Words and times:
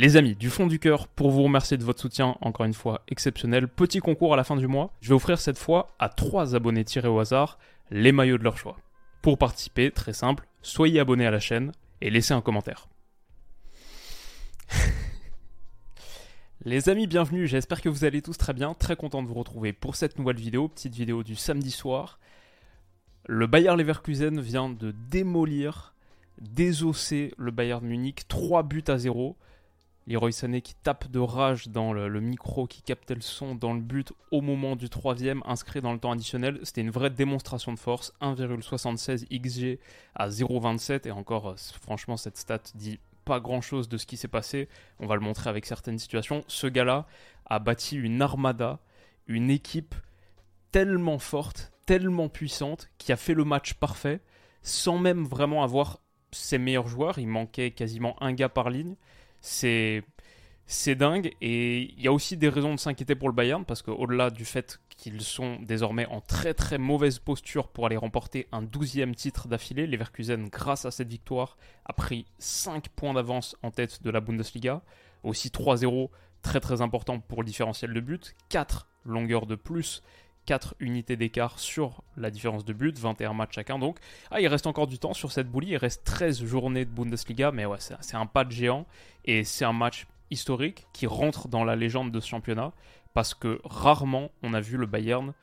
Les 0.00 0.16
amis, 0.16 0.36
du 0.36 0.48
fond 0.48 0.68
du 0.68 0.78
cœur, 0.78 1.08
pour 1.08 1.32
vous 1.32 1.42
remercier 1.42 1.76
de 1.76 1.82
votre 1.82 2.00
soutien, 2.00 2.36
encore 2.40 2.64
une 2.66 2.72
fois 2.72 3.02
exceptionnel, 3.08 3.66
petit 3.66 3.98
concours 3.98 4.32
à 4.32 4.36
la 4.36 4.44
fin 4.44 4.54
du 4.54 4.68
mois. 4.68 4.92
Je 5.00 5.08
vais 5.08 5.16
offrir 5.16 5.40
cette 5.40 5.58
fois 5.58 5.88
à 5.98 6.08
trois 6.08 6.54
abonnés 6.54 6.84
tirés 6.84 7.08
au 7.08 7.18
hasard 7.18 7.58
les 7.90 8.12
maillots 8.12 8.38
de 8.38 8.44
leur 8.44 8.56
choix. 8.56 8.76
Pour 9.22 9.38
participer, 9.38 9.90
très 9.90 10.12
simple, 10.12 10.46
soyez 10.62 11.00
abonné 11.00 11.26
à 11.26 11.32
la 11.32 11.40
chaîne 11.40 11.72
et 12.00 12.10
laissez 12.10 12.32
un 12.32 12.40
commentaire. 12.40 12.88
Les 16.64 16.88
amis, 16.88 17.08
bienvenue, 17.08 17.48
j'espère 17.48 17.80
que 17.80 17.88
vous 17.88 18.04
allez 18.04 18.22
tous 18.22 18.38
très 18.38 18.52
bien, 18.52 18.74
très 18.74 18.94
content 18.94 19.24
de 19.24 19.26
vous 19.26 19.34
retrouver 19.34 19.72
pour 19.72 19.96
cette 19.96 20.16
nouvelle 20.16 20.36
vidéo, 20.36 20.68
petite 20.68 20.94
vidéo 20.94 21.24
du 21.24 21.34
samedi 21.34 21.72
soir. 21.72 22.20
Le 23.26 23.48
Bayer 23.48 23.74
Leverkusen 23.74 24.40
vient 24.40 24.68
de 24.68 24.92
démolir, 25.10 25.96
désosser 26.40 27.34
le 27.36 27.50
Bayern 27.50 27.84
Munich, 27.84 28.28
3 28.28 28.62
buts 28.62 28.84
à 28.86 28.96
0. 28.96 29.36
Leroy 30.08 30.32
Sané 30.32 30.62
qui 30.62 30.74
tape 30.74 31.10
de 31.10 31.18
rage 31.18 31.68
dans 31.68 31.92
le, 31.92 32.20
micro 32.20 32.66
qui 32.66 32.80
captait 32.80 33.14
le 33.14 33.20
son 33.20 33.54
dans 33.54 33.74
le 33.74 33.80
but 33.80 34.12
au 34.30 34.40
moment 34.40 34.74
du 34.74 34.88
troisième 34.88 35.42
inscrit 35.44 35.82
dans 35.82 35.92
le 35.92 35.98
temps 35.98 36.12
additionnel. 36.12 36.58
C'était 36.62 36.80
une 36.80 36.90
vraie 36.90 37.10
démonstration 37.10 37.74
de 37.74 37.78
force, 37.78 38.14
1,76 38.22 39.26
XG 39.28 39.78
à 40.14 40.30
0,27 40.30 41.06
et 41.06 41.10
encore 41.10 41.54
franchement 41.58 42.16
cette 42.16 42.38
stat 42.38 42.62
dit 42.74 42.98
pas 43.26 43.38
grand 43.38 43.60
chose 43.60 43.90
de 43.90 43.98
ce 43.98 44.06
qui 44.06 44.16
s'est 44.16 44.28
passé. 44.28 44.70
On 44.98 45.06
va 45.06 45.14
le 45.14 45.20
montrer 45.20 45.50
avec 45.50 45.66
certaines 45.66 45.98
situations. 45.98 46.42
Ce 46.48 46.66
gars-là 46.66 47.06
a 47.44 47.58
bâti 47.58 47.94
une 47.96 48.22
armada, 48.22 48.78
une 49.26 49.50
équipe 49.50 49.94
tellement 50.72 51.18
forte, 51.18 51.70
tellement 51.84 52.30
puissante, 52.30 52.88
qui 52.96 53.12
a 53.12 53.16
fait 53.16 53.34
le 53.34 53.44
match 53.44 53.74
parfait, 53.74 54.20
sans 54.62 54.98
même 54.98 55.24
vraiment 55.24 55.62
avoir 55.62 56.00
ses 56.32 56.56
meilleurs 56.56 56.88
joueurs. 56.88 57.18
Il 57.18 57.28
manquait 57.28 57.72
quasiment 57.72 58.16
un 58.22 58.32
gars 58.32 58.48
par 58.48 58.70
ligne. 58.70 58.96
C'est 59.40 60.02
c'est 60.70 60.94
dingue. 60.94 61.34
Et 61.40 61.94
il 61.96 62.02
y 62.02 62.08
a 62.08 62.12
aussi 62.12 62.36
des 62.36 62.48
raisons 62.48 62.74
de 62.74 62.78
s'inquiéter 62.78 63.14
pour 63.14 63.28
le 63.28 63.34
Bayern 63.34 63.64
parce 63.64 63.82
qu'au-delà 63.82 64.30
du 64.30 64.44
fait 64.44 64.80
qu'ils 64.90 65.22
sont 65.22 65.56
désormais 65.62 66.06
en 66.06 66.20
très 66.20 66.54
très 66.54 66.76
mauvaise 66.76 67.18
posture 67.18 67.68
pour 67.68 67.86
aller 67.86 67.96
remporter 67.96 68.46
un 68.52 68.62
12e 68.62 69.14
titre 69.14 69.48
d'affilée, 69.48 69.86
Leverkusen 69.86 70.48
grâce 70.48 70.84
à 70.84 70.90
cette 70.90 71.08
victoire 71.08 71.56
a 71.86 71.94
pris 71.94 72.26
5 72.38 72.90
points 72.90 73.14
d'avance 73.14 73.56
en 73.62 73.70
tête 73.70 74.02
de 74.02 74.10
la 74.10 74.20
Bundesliga, 74.20 74.82
aussi 75.22 75.48
3-0 75.48 76.10
très 76.42 76.60
très 76.60 76.82
important 76.82 77.18
pour 77.18 77.42
le 77.42 77.46
différentiel 77.46 77.94
de 77.94 78.00
but, 78.00 78.34
4 78.50 78.88
longueurs 79.04 79.46
de 79.46 79.54
plus 79.54 80.02
4 80.48 80.76
unités 80.80 81.16
d'écart 81.16 81.58
sur 81.58 82.02
la 82.16 82.30
différence 82.30 82.64
de 82.64 82.72
but, 82.72 82.98
21 82.98 83.34
matchs 83.34 83.56
chacun. 83.56 83.78
Donc, 83.78 83.98
ah, 84.30 84.40
il 84.40 84.48
reste 84.48 84.66
encore 84.66 84.86
du 84.86 84.98
temps 84.98 85.12
sur 85.12 85.30
cette 85.30 85.46
boulie. 85.46 85.72
Il 85.72 85.76
reste 85.76 86.04
13 86.04 86.42
journées 86.42 86.86
de 86.86 86.90
Bundesliga, 86.90 87.52
mais 87.52 87.66
ouais, 87.66 87.76
c'est 87.78 88.16
un 88.16 88.24
pas 88.24 88.44
de 88.44 88.50
géant 88.50 88.86
et 89.26 89.44
c'est 89.44 89.66
un 89.66 89.74
match 89.74 90.06
historique 90.30 90.86
qui 90.94 91.06
rentre 91.06 91.48
dans 91.48 91.64
la 91.64 91.76
légende 91.76 92.12
de 92.12 92.18
ce 92.18 92.28
championnat 92.28 92.72
parce 93.12 93.34
que 93.34 93.60
rarement 93.62 94.30
on 94.42 94.54
a 94.54 94.60
vu 94.62 94.78
le 94.78 94.86
Bayern 94.86 95.34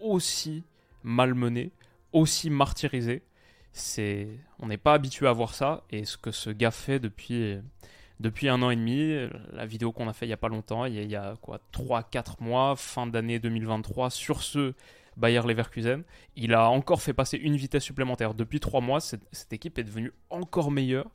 aussi 0.00 0.64
malmené, 1.04 1.70
aussi 2.12 2.50
martyrisé. 2.50 3.22
C'est, 3.72 4.26
on 4.58 4.66
n'est 4.66 4.78
pas 4.78 4.94
habitué 4.94 5.28
à 5.28 5.32
voir 5.32 5.54
ça 5.54 5.84
et 5.90 6.04
ce 6.04 6.16
que 6.16 6.32
ce 6.32 6.50
gars 6.50 6.72
fait 6.72 6.98
depuis 6.98 7.60
depuis 8.20 8.48
un 8.48 8.62
an 8.62 8.70
et 8.70 8.76
demi, 8.76 9.28
la 9.52 9.66
vidéo 9.66 9.90
qu'on 9.90 10.08
a 10.08 10.12
fait 10.12 10.26
il 10.26 10.30
y 10.30 10.34
a 10.34 10.36
pas 10.36 10.48
longtemps, 10.48 10.84
il 10.84 11.10
y 11.10 11.16
a, 11.16 11.36
quoi 11.40 11.60
3-4 11.72 12.36
mois, 12.40 12.76
fin 12.76 13.06
d'année 13.06 13.38
2023, 13.38 14.10
sur 14.10 14.42
ce 14.42 14.74
Bayer 15.16 15.40
Leverkusen, 15.44 16.04
il 16.36 16.54
a 16.54 16.70
encore 16.70 17.02
fait 17.02 17.12
passer 17.12 17.36
une 17.36 17.56
vitesse 17.56 17.82
supplémentaire. 17.82 18.34
Depuis 18.34 18.60
3 18.60 18.80
mois, 18.80 19.00
cette, 19.00 19.22
cette 19.32 19.52
équipe 19.52 19.78
est 19.78 19.84
devenue 19.84 20.12
encore 20.30 20.70
meilleure 20.70 21.10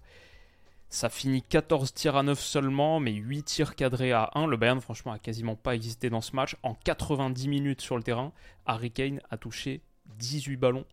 ça 0.89 1.09
finit 1.09 1.41
14 1.41 1.93
tirs 1.93 2.15
à 2.15 2.23
9 2.23 2.39
seulement, 2.39 2.99
mais 2.99 3.11
8 3.11 3.43
tirs 3.43 3.75
cadrés 3.75 4.11
à 4.11 4.29
1. 4.35 4.47
Le 4.47 4.55
Bayern, 4.55 4.79
franchement, 4.79 5.11
a 5.11 5.19
quasiment 5.19 5.55
pas 5.55 5.75
existé 5.75 6.09
dans 6.09 6.21
ce 6.21 6.35
match. 6.35 6.55
En 6.63 6.73
90 6.73 7.47
minutes 7.47 7.81
sur 7.81 7.97
le 7.97 8.03
terrain, 8.03 8.31
Harry 8.65 8.91
Kane 8.91 9.19
a 9.29 9.37
touché 9.37 9.81
18 10.19 10.55
ballons. 10.55 10.85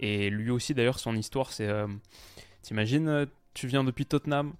Et 0.00 0.28
lui 0.28 0.50
aussi, 0.50 0.74
d'ailleurs, 0.74 0.98
son 0.98 1.16
histoire, 1.16 1.52
c'est. 1.52 1.68
Euh, 1.68 1.86
t'imagines, 2.62 3.08
euh, 3.08 3.26
tu 3.54 3.68
viens 3.68 3.84
depuis 3.84 4.04
Tottenham, 4.04 4.52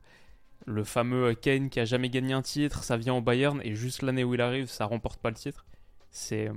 le 0.67 0.84
fameux 0.84 1.34
Kane 1.34 1.71
qui 1.71 1.81
a 1.81 1.84
jamais 1.84 2.09
gagné 2.11 2.33
un 2.33 2.43
titre, 2.43 2.84
ça 2.84 2.97
vient 2.97 3.15
au 3.15 3.21
Bayern, 3.21 3.61
et 3.65 3.75
juste 3.75 4.03
l'année 4.03 4.25
où 4.25 4.34
il 4.34 4.41
arrive, 4.41 4.69
ça 4.69 4.84
remporte 4.84 5.21
pas 5.21 5.31
le 5.31 5.37
titre. 5.37 5.67
C'est. 6.11 6.49
Euh, 6.49 6.55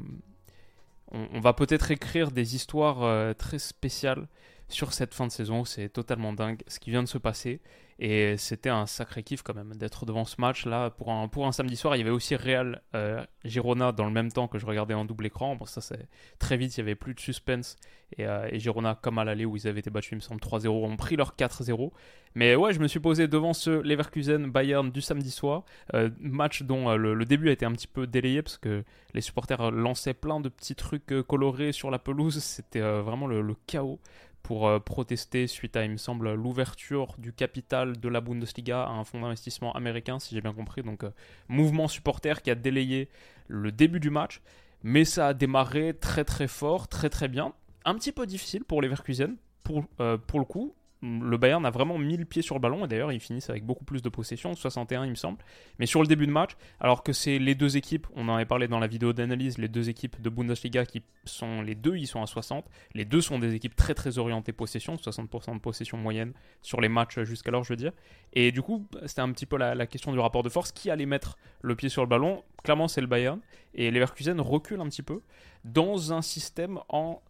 on, 1.12 1.40
va 1.40 1.54
peut-être 1.54 1.92
écrire 1.92 2.32
des 2.32 2.56
histoires 2.56 3.36
très 3.36 3.60
spéciales 3.60 4.28
sur 4.68 4.94
cette 4.94 5.14
fin 5.14 5.28
de 5.28 5.32
saison. 5.32 5.66
C'est 5.66 5.90
totalement 5.90 6.34
dingue 6.34 6.62
ce 6.68 6.80
qui 6.80 6.92
vient 6.92 7.04
de 7.04 7.08
se 7.08 7.18
passer. 7.18 7.62
Et 7.98 8.36
c'était 8.36 8.70
un 8.70 8.88
sacré 8.88 9.24
kiff 9.24 9.42
quand 9.42 9.54
même 9.54 9.74
d'être 9.76 10.06
devant 10.06 10.26
ce 10.26 10.36
match 10.42 10.66
là 10.66 10.90
pour 10.90 11.12
un, 11.12 11.30
pour 11.30 11.48
un 11.48 11.54
samedi 11.54 11.78
soir. 11.78 11.96
Il 11.96 12.00
y 12.00 12.02
avait 12.02 12.12
aussi 12.12 12.36
Real 12.36 12.82
euh, 12.94 13.24
Girona 13.46 13.94
dans 13.94 14.04
le 14.04 14.12
même 14.12 14.34
temps 14.34 14.50
que 14.50 14.60
je 14.60 14.66
regardais 14.66 14.94
en 14.94 15.06
double 15.06 15.28
écran. 15.28 15.56
Bon, 15.56 15.66
ça 15.66 15.80
c'est 15.80 16.10
très 16.38 16.58
vite, 16.58 16.76
il 16.76 16.82
y 16.82 16.84
avait 16.84 16.96
plus 16.96 17.14
de 17.14 17.22
suspense. 17.22 17.78
Et, 18.18 18.26
euh, 18.26 18.50
Girona, 18.60 19.00
comme 19.02 19.18
à 19.18 19.24
l'aller 19.24 19.46
où 19.46 19.56
ils 19.56 19.66
avaient 19.66 19.80
été 19.80 19.90
battus, 19.90 20.12
il 20.12 20.16
me 20.16 20.20
semble 20.20 20.42
3-0, 20.42 20.68
ont 20.68 20.98
pris 20.98 21.16
leur 21.16 21.38
4-0. 21.38 21.92
Mais 22.36 22.58
ouais, 22.58 22.74
je 22.74 22.82
me 22.82 22.88
suis 22.90 23.00
posé 23.00 23.30
devant 23.30 23.54
ce 23.54 23.70
Leverkusen 23.70 24.52
Bayern 24.52 24.92
du 24.92 25.00
samedi 25.00 25.32
soir. 25.32 25.64
Euh, 25.94 26.10
match 26.20 26.64
dont 26.64 26.94
le, 26.98 27.24
début 27.24 27.48
a 27.48 27.54
été 27.54 27.66
un 27.66 27.72
petit 27.72 27.88
peu 27.88 28.08
délayé 28.08 28.42
parce 28.42 28.58
que 28.58 28.84
les 29.14 29.22
supporters 29.22 29.72
lançaient 29.72 30.14
plein 30.14 30.42
de 30.42 30.50
petits 30.50 30.76
trucs 30.76 31.14
colorés 31.28 31.72
sur 31.72 31.92
la 31.92 32.00
pelouse. 32.00 32.40
C'était 32.40 32.82
vraiment 32.82 33.28
le 33.28 33.56
chaos 33.68 34.02
pour 34.46 34.68
euh, 34.68 34.78
protester 34.78 35.48
suite 35.48 35.76
à, 35.76 35.84
il 35.84 35.90
me 35.90 35.98
semble, 35.98 36.32
l'ouverture 36.36 37.16
du 37.18 37.34
capital 37.34 38.00
de 38.00 38.08
la 38.08 38.22
Bundesliga 38.22 38.84
à 38.84 38.92
un 38.92 39.04
fonds 39.04 39.20
d'investissement 39.20 39.74
américain, 39.74 40.20
si 40.20 40.36
j'ai 40.36 40.42
bien 40.42 40.54
compris. 40.54 40.84
Donc, 40.84 41.04
euh, 41.04 41.10
mouvement 41.48 41.88
supporter 41.88 42.44
qui 42.44 42.52
a 42.52 42.56
délayé 42.56 43.10
le 43.48 43.72
début 43.72 44.00
du 44.00 44.12
match. 44.12 44.42
Mais 44.84 45.04
ça 45.04 45.30
a 45.30 45.34
démarré 45.34 45.96
très 45.96 46.24
très 46.24 46.48
fort, 46.48 46.88
très 46.88 47.10
très 47.10 47.28
bien. 47.28 47.54
Un 47.86 47.96
petit 47.96 48.12
peu 48.12 48.28
difficile 48.28 48.64
pour 48.64 48.84
les 48.84 48.88
Verkusen, 48.88 49.36
pour, 49.64 49.84
euh, 50.00 50.20
pour 50.20 50.38
le 50.38 50.46
coup 50.46 50.76
le 51.02 51.38
Bayern 51.38 51.66
a 51.66 51.70
vraiment 51.70 51.98
mis 51.98 52.18
le 52.18 52.26
pied 52.26 52.42
sur 52.42 52.56
le 52.56 52.62
ballon 52.62 52.86
et 52.86 52.88
d'ailleurs 52.88 53.12
ils 53.12 53.20
finissent 53.20 53.50
avec 53.50 53.66
beaucoup 53.66 53.86
plus 53.86 54.02
de 54.02 54.10
possession, 54.10 54.56
61 54.56 55.06
il 55.06 55.12
me 55.12 55.16
semble. 55.16 55.38
Mais 55.80 55.86
sur 55.86 56.02
le 56.02 56.08
début 56.08 56.26
de 56.26 56.32
match, 56.32 56.52
alors 56.80 57.04
que 57.04 57.14
c'est 57.14 57.38
les 57.38 57.56
deux 57.56 57.78
équipes, 57.78 58.08
on 58.16 58.28
en 58.30 58.36
avait 58.36 58.46
parlé 58.46 58.68
dans 58.68 58.80
la 58.80 58.88
vidéo 58.88 59.14
d'analyse, 59.14 59.58
les 59.58 59.68
deux 59.68 59.90
équipes 59.90 60.22
de 60.22 60.30
Bundesliga 60.30 60.86
qui 60.86 61.04
sont 61.26 61.62
les 61.62 61.76
deux, 61.76 61.98
ils 61.98 62.08
sont 62.08 62.22
à 62.22 62.28
60. 62.28 62.66
Les 62.94 63.06
deux 63.06 63.22
sont 63.22 63.40
des 63.40 63.54
équipes 63.54 63.76
très 63.76 63.94
très 63.94 64.18
orientées 64.18 64.54
possession, 64.54 64.96
60% 64.96 65.56
de 65.56 65.60
possession 65.60 65.98
moyenne 65.98 66.34
sur 66.62 66.82
les 66.82 66.90
matchs 66.90 67.20
jusqu'alors 67.22 67.64
je 67.64 67.74
veux 67.74 67.78
dire. 67.78 67.92
Et 68.34 68.52
du 68.52 68.62
coup 68.62 68.88
c'était 69.06 69.22
un 69.22 69.32
petit 69.32 69.46
peu 69.46 69.58
la, 69.58 69.88
question 69.88 70.12
du 70.12 70.20
rapport 70.20 70.44
de 70.44 70.50
force, 70.50 70.72
qui 70.72 70.90
allait 70.90 71.06
mettre 71.06 71.38
le 71.62 71.76
pied 71.76 71.90
sur 71.90 72.02
le 72.02 72.08
ballon 72.08 72.44
Clairement 72.64 72.88
c'est 72.88 73.02
le 73.02 73.08
Bayern 73.08 73.40
et 73.76 73.92
Leverkusen 73.92 74.40
reculent 74.42 74.82
un 74.82 74.90
petit 74.90 75.04
peu 75.04 75.22
dans 75.64 76.14
un 76.14 76.24
système 76.24 76.80
en 76.90 77.22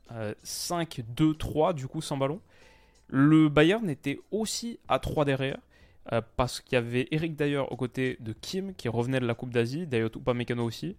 5-2-3 0.45 1.69
euh, 1.69 1.73
du 1.73 1.87
coup 1.87 2.01
sans 2.01 2.15
ballon. 2.15 2.39
Le 3.07 3.49
Bayern 3.49 3.89
était 3.89 4.19
aussi 4.31 4.79
à 4.87 4.99
3 4.99 5.25
derrière. 5.25 5.57
Euh, 6.13 6.21
parce 6.35 6.61
qu'il 6.61 6.73
y 6.73 6.77
avait 6.77 7.07
Eric 7.09 7.35
Dyer 7.35 7.57
aux 7.57 7.75
côtés 7.75 8.17
de 8.19 8.31
Kim 8.31 8.75
qui 8.75 8.89
revenait 8.89 9.19
de 9.19 9.25
la 9.25 9.33
Coupe 9.33 9.51
d'Asie, 9.51 9.87
Dayot 9.87 10.11
Upamecano 10.15 10.63
aussi, 10.63 10.95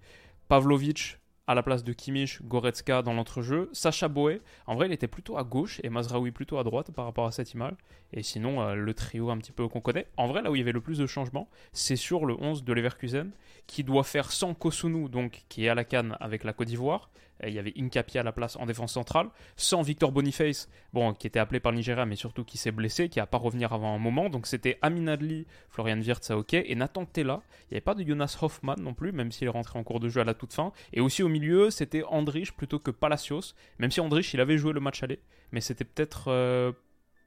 Pavlovic 0.48 1.18
à 1.46 1.54
la 1.54 1.62
place 1.62 1.84
de 1.84 1.92
Kimmich, 1.92 2.42
Goretzka 2.42 3.02
dans 3.02 3.12
l'entrejeu, 3.12 3.70
Sacha 3.72 4.08
Boé, 4.08 4.40
en 4.66 4.74
vrai 4.74 4.86
il 4.88 4.92
était 4.92 5.06
plutôt 5.06 5.38
à 5.38 5.44
gauche 5.44 5.80
et 5.84 5.90
Mazraoui 5.90 6.32
plutôt 6.32 6.58
à 6.58 6.64
droite 6.64 6.90
par 6.90 7.04
rapport 7.04 7.26
à 7.26 7.30
cette 7.30 7.52
image, 7.52 7.76
et 8.12 8.24
sinon 8.24 8.60
euh, 8.60 8.74
le 8.74 8.94
trio 8.94 9.30
un 9.30 9.38
petit 9.38 9.52
peu 9.52 9.68
qu'on 9.68 9.80
connaît. 9.80 10.08
En 10.16 10.26
vrai 10.26 10.42
là 10.42 10.50
où 10.50 10.56
il 10.56 10.58
y 10.58 10.62
avait 10.62 10.72
le 10.72 10.80
plus 10.80 10.98
de 10.98 11.06
changements, 11.06 11.48
c'est 11.72 11.94
sur 11.94 12.26
le 12.26 12.34
11 12.40 12.64
de 12.64 12.72
Leverkusen, 12.72 13.30
qui 13.68 13.84
doit 13.84 14.02
faire 14.02 14.32
sans 14.32 14.54
Kosunu, 14.54 15.08
donc 15.08 15.44
qui 15.48 15.66
est 15.66 15.68
à 15.68 15.76
la 15.76 15.84
canne 15.84 16.16
avec 16.18 16.42
la 16.42 16.52
Côte 16.52 16.66
d'Ivoire, 16.66 17.10
il 17.44 17.52
y 17.52 17.58
avait 17.58 17.74
Incapi 17.76 18.18
à 18.18 18.22
la 18.22 18.32
place 18.32 18.56
en 18.56 18.66
défense 18.66 18.92
centrale, 18.92 19.28
sans 19.56 19.82
Victor 19.82 20.12
Boniface, 20.12 20.68
bon, 20.92 21.12
qui 21.12 21.26
était 21.26 21.38
appelé 21.38 21.60
par 21.60 21.72
le 21.72 21.78
Nigeria, 21.78 22.06
mais 22.06 22.16
surtout 22.16 22.44
qui 22.44 22.58
s'est 22.58 22.70
blessé, 22.70 23.08
qui 23.08 23.18
n'a 23.18 23.26
pas 23.26 23.38
revenir 23.38 23.72
avant 23.72 23.94
un 23.94 23.98
moment. 23.98 24.30
Donc 24.30 24.46
c'était 24.46 24.78
Amin 24.82 25.06
Adli, 25.08 25.46
Florian 25.68 26.00
Wirtz 26.00 26.30
ok, 26.30 26.54
et 26.54 26.74
Nathan 26.74 27.04
Tella. 27.04 27.42
Il 27.62 27.74
n'y 27.74 27.76
avait 27.76 27.82
pas 27.82 27.94
de 27.94 28.06
Jonas 28.06 28.38
Hoffman 28.40 28.76
non 28.78 28.94
plus, 28.94 29.12
même 29.12 29.32
s'il 29.32 29.46
est 29.46 29.50
rentré 29.50 29.78
en 29.78 29.84
cours 29.84 30.00
de 30.00 30.08
jeu 30.08 30.20
à 30.20 30.24
la 30.24 30.34
toute 30.34 30.52
fin. 30.52 30.72
Et 30.92 31.00
aussi 31.00 31.22
au 31.22 31.28
milieu, 31.28 31.70
c'était 31.70 32.02
Andrich 32.04 32.52
plutôt 32.52 32.78
que 32.78 32.90
Palacios, 32.90 33.54
même 33.78 33.90
si 33.90 34.00
Andrich, 34.00 34.32
il 34.34 34.40
avait 34.40 34.58
joué 34.58 34.72
le 34.72 34.80
match 34.80 35.02
aller, 35.02 35.20
mais 35.52 35.60
c'était 35.60 35.84
peut-être 35.84 36.28
euh, 36.28 36.72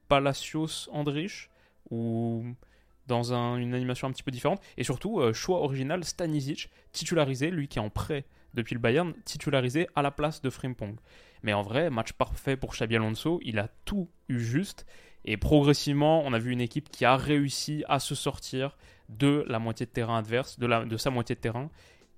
Palacios-Andrich 0.08 1.50
ou 1.92 2.46
dans 3.08 3.34
une 3.34 3.74
animation 3.74 4.08
un 4.08 4.12
petit 4.12 4.24
peu 4.24 4.32
différente. 4.32 4.62
Et 4.78 4.84
surtout, 4.84 5.20
euh, 5.20 5.34
choix 5.34 5.62
original, 5.62 6.04
Stanisic, 6.04 6.70
titularisé, 6.92 7.50
lui 7.52 7.68
qui 7.68 7.80
est 7.80 7.82
en 7.82 7.90
prêt 7.90 8.26
depuis 8.54 8.74
le 8.74 8.80
Bayern, 8.80 9.14
titularisé 9.26 9.88
à 9.96 10.02
la 10.02 10.12
place 10.12 10.42
de 10.42 10.50
Frimpong. 10.50 10.96
Mais 11.44 11.54
en 11.54 11.62
vrai, 11.62 11.90
match 11.90 12.14
parfait 12.14 12.58
pour 12.58 12.74
Xabi 12.74 12.96
Alonso, 12.96 13.40
il 13.44 13.60
a 13.60 13.70
tout 13.86 14.10
eu 14.28 14.40
juste. 14.40 14.86
Et 15.26 15.38
progressivement, 15.38 16.24
on 16.26 16.34
a 16.34 16.40
vu 16.40 16.52
une 16.52 16.62
équipe 16.62 16.90
qui 16.90 17.06
a 17.06 17.16
réussi 17.16 17.84
à 17.88 18.00
se 18.00 18.16
sortir 18.16 18.78
de 19.10 19.46
la 19.48 19.60
moitié 19.60 19.86
de 19.86 19.92
terrain 19.92 20.18
adverse, 20.18 20.60
de, 20.60 20.98
sa 20.98 21.10
moitié 21.10 21.36
de 21.36 21.42
terrain. 21.42 21.70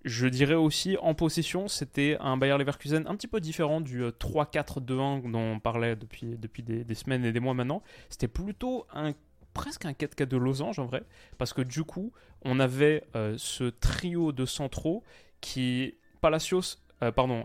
Je 0.04 0.28
dirais 0.28 0.56
aussi 0.56 0.98
en 1.02 1.14
possession, 1.14 1.68
c'était 1.68 2.18
un 2.20 2.36
Bayer 2.38 2.58
Leverkusen 2.58 3.06
un 3.08 3.16
petit 3.16 3.28
peu 3.28 3.40
différent 3.40 3.82
du 3.82 4.02
3-4-2-1 4.02 5.28
euh, 5.28 5.32
dont 5.32 5.40
on 5.40 5.60
parlait 5.60 5.96
depuis, 5.96 6.64
des, 6.64 6.96
semaines 6.96 7.24
et 7.24 7.32
des 7.32 7.40
mois 7.40 7.54
maintenant. 7.54 7.84
C'était 8.10 8.28
plutôt 8.28 8.88
un 8.94 9.14
presque 9.54 9.86
un 9.86 9.92
4-4 9.92 10.28
de 10.28 10.38
losange 10.38 10.80
en 10.80 10.86
vrai, 10.86 11.04
parce 11.38 11.54
que 11.54 11.62
du 11.62 11.84
coup, 11.84 12.14
on 12.44 12.60
avait 12.60 13.04
euh, 13.16 13.36
ce 13.38 13.66
trio 13.66 14.32
de 14.32 14.46
centraux 14.46 15.04
qui. 15.40 15.96
Palacios, 16.22 16.78
euh, 17.04 17.12
pardon, 17.12 17.44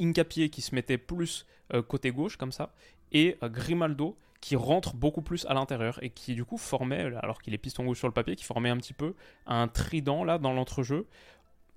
Incapié 0.00 0.48
qui 0.50 0.62
se 0.62 0.74
mettait 0.74 0.98
plus 0.98 1.46
côté 1.86 2.10
gauche 2.10 2.36
comme 2.36 2.52
ça, 2.52 2.72
et 3.12 3.36
Grimaldo 3.42 4.16
qui 4.40 4.56
rentre 4.56 4.94
beaucoup 4.94 5.22
plus 5.22 5.44
à 5.46 5.54
l'intérieur 5.54 6.02
et 6.02 6.10
qui 6.10 6.34
du 6.34 6.44
coup 6.44 6.58
formait, 6.58 7.14
alors 7.16 7.42
qu'il 7.42 7.52
est 7.54 7.58
piston 7.58 7.84
gauche 7.84 7.98
sur 7.98 8.08
le 8.08 8.14
papier, 8.14 8.36
qui 8.36 8.44
formait 8.44 8.70
un 8.70 8.76
petit 8.76 8.92
peu 8.92 9.14
un 9.46 9.68
trident 9.68 10.24
là 10.24 10.38
dans 10.38 10.52
l'entrejeu. 10.52 11.06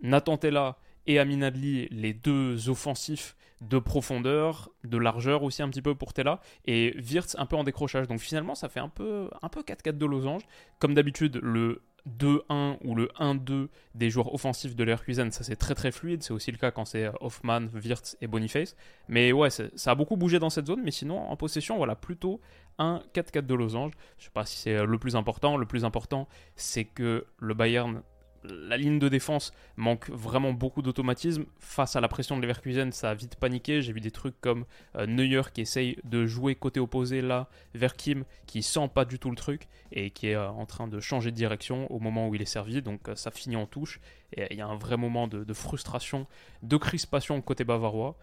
Nathan 0.02 0.38
Tella 0.38 0.78
et 1.08 1.20
Amin 1.20 1.42
Adli, 1.42 1.88
les 1.90 2.14
deux 2.14 2.70
offensifs 2.70 3.36
de 3.62 3.78
profondeur, 3.78 4.72
de 4.84 4.98
largeur 4.98 5.44
aussi 5.44 5.62
un 5.62 5.70
petit 5.70 5.82
peu 5.82 5.94
pour 5.94 6.14
Tella, 6.14 6.42
et 6.66 6.96
Wirtz 6.98 7.36
un 7.38 7.46
peu 7.46 7.56
en 7.56 7.64
décrochage. 7.64 8.08
Donc 8.08 8.20
finalement, 8.20 8.56
ça 8.56 8.70
fait 8.70 8.80
un 8.80 8.90
peu, 8.90 9.30
un 9.42 9.50
peu 9.50 9.62
4-4 9.62 9.98
de 9.98 10.06
losange. 10.06 10.42
Comme 10.80 10.96
d'habitude, 10.96 11.40
le 11.44 11.84
2-1 12.20 12.78
ou 12.84 12.96
le 12.96 13.10
1-2 13.20 13.68
des 13.94 14.10
joueurs 14.10 14.34
offensifs 14.34 14.76
de 14.76 14.84
Leverkusen, 14.84 15.30
ça 15.32 15.44
c'est 15.44 15.56
très 15.56 15.76
très 15.76 15.92
fluide. 15.92 16.24
C'est 16.24 16.34
aussi 16.34 16.52
le 16.52 16.58
cas 16.58 16.72
quand 16.72 16.86
c'est 16.86 17.12
Hoffman, 17.20 17.68
Wirtz 17.76 18.18
et 18.22 18.28
Boniface. 18.28 18.76
Mais 19.08 19.32
ouais, 19.32 19.50
ça 19.52 19.92
a 19.92 19.96
beaucoup 19.96 20.18
bougé 20.18 20.40
dans 20.40 20.50
cette 20.50 20.66
zone. 20.66 20.82
Mais 20.84 20.92
sinon, 20.92 21.20
en 21.20 21.36
possession, 21.38 21.78
voilà, 21.78 21.96
plutôt 21.96 22.42
un 22.80 23.04
4-4 23.14 23.46
de 23.46 23.54
losange. 23.54 23.94
Je 24.18 24.26
sais 24.26 24.32
pas 24.32 24.46
si 24.46 24.58
c'est 24.58 24.84
le 24.84 24.98
plus 24.98 25.16
important. 25.16 25.58
Le 25.58 25.68
plus 25.68 25.86
important, 25.86 26.28
c'est 26.56 26.86
que 26.86 27.28
le 27.38 27.54
Bayern 27.54 28.02
la 28.44 28.78
ligne 28.78 29.00
de 29.00 29.10
défense 29.10 29.54
manque 29.76 30.10
vraiment 30.10 30.54
beaucoup 30.54 30.82
d'automatisme. 30.82 31.46
Face 31.60 31.96
à 31.96 32.02
la 32.02 32.08
pression 32.08 32.38
de 32.38 32.42
Leverkusen, 32.42 32.92
ça 32.92 33.12
a 33.12 33.14
vite 33.14 33.36
paniqué. 33.36 33.82
J'ai 33.82 33.94
vu 33.94 34.02
des 34.02 34.12
trucs 34.12 34.40
comme 34.42 34.66
euh, 34.96 35.06
Neuer 35.06 35.42
qui 35.54 35.62
essaye 35.62 35.98
de 36.04 36.26
jouer 36.26 36.56
côté 36.56 36.80
opposé 36.80 37.22
là 37.22 37.48
vers 37.74 37.96
Kim, 37.96 38.24
qui 38.46 38.64
sent 38.64 38.90
pas 38.94 39.06
du 39.06 39.20
tout 39.20 39.30
le 39.30 39.36
truc 39.36 39.68
et 39.92 40.10
qui 40.12 40.28
est 40.28 40.36
euh, 40.36 40.50
en 40.50 40.66
train 40.66 40.88
de 40.88 41.00
changer 41.00 41.32
de 41.32 41.36
direction 41.36 41.92
au 41.92 42.00
moment 42.00 42.28
où 42.28 42.36
il 42.36 42.42
est 42.42 42.46
servi. 42.46 42.82
Donc 42.82 43.10
euh, 43.10 43.16
ça 43.16 43.32
finit 43.32 43.56
en 43.56 43.66
touche. 43.66 44.00
Et 44.36 44.48
il 44.52 44.58
y 44.58 44.62
a 44.62 44.68
un 44.68 44.78
vrai 44.78 44.96
moment 44.96 45.28
de 45.28 45.54
frustration, 45.54 46.26
de 46.64 46.78
crispation 46.78 47.42
côté 47.42 47.66
bavarois. 47.66 48.16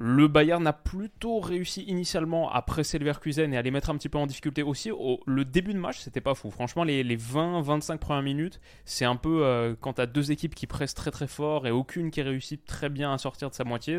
Le 0.00 0.28
Bayern 0.28 0.64
a 0.64 0.72
plutôt 0.72 1.40
réussi 1.40 1.82
initialement 1.82 2.52
à 2.52 2.62
presser 2.62 2.98
le 2.98 3.04
Leverkusen 3.04 3.52
et 3.52 3.56
à 3.56 3.62
les 3.62 3.72
mettre 3.72 3.90
un 3.90 3.96
petit 3.96 4.08
peu 4.08 4.18
en 4.18 4.28
difficulté 4.28 4.62
aussi. 4.62 4.90
le 5.26 5.44
début 5.44 5.74
de 5.74 5.78
match, 5.78 5.98
c'était 5.98 6.20
pas 6.20 6.36
fou. 6.36 6.52
Franchement, 6.52 6.84
les, 6.84 7.02
20-25 7.16 7.98
premières 7.98 8.22
minutes, 8.22 8.60
c'est 8.84 9.04
un 9.04 9.16
peu 9.16 9.44
euh, 9.44 9.74
quand 9.80 9.94
tu 9.94 10.00
as 10.00 10.06
deux 10.06 10.30
équipes 10.30 10.54
qui 10.54 10.68
pressent 10.68 10.94
très 10.94 11.10
très 11.10 11.26
fort 11.26 11.66
et 11.66 11.72
aucune 11.72 12.12
qui 12.12 12.22
réussit 12.22 12.64
très 12.64 12.88
bien 12.88 13.12
à 13.12 13.18
sortir 13.18 13.50
de 13.50 13.54
sa 13.54 13.64
moitié. 13.64 13.98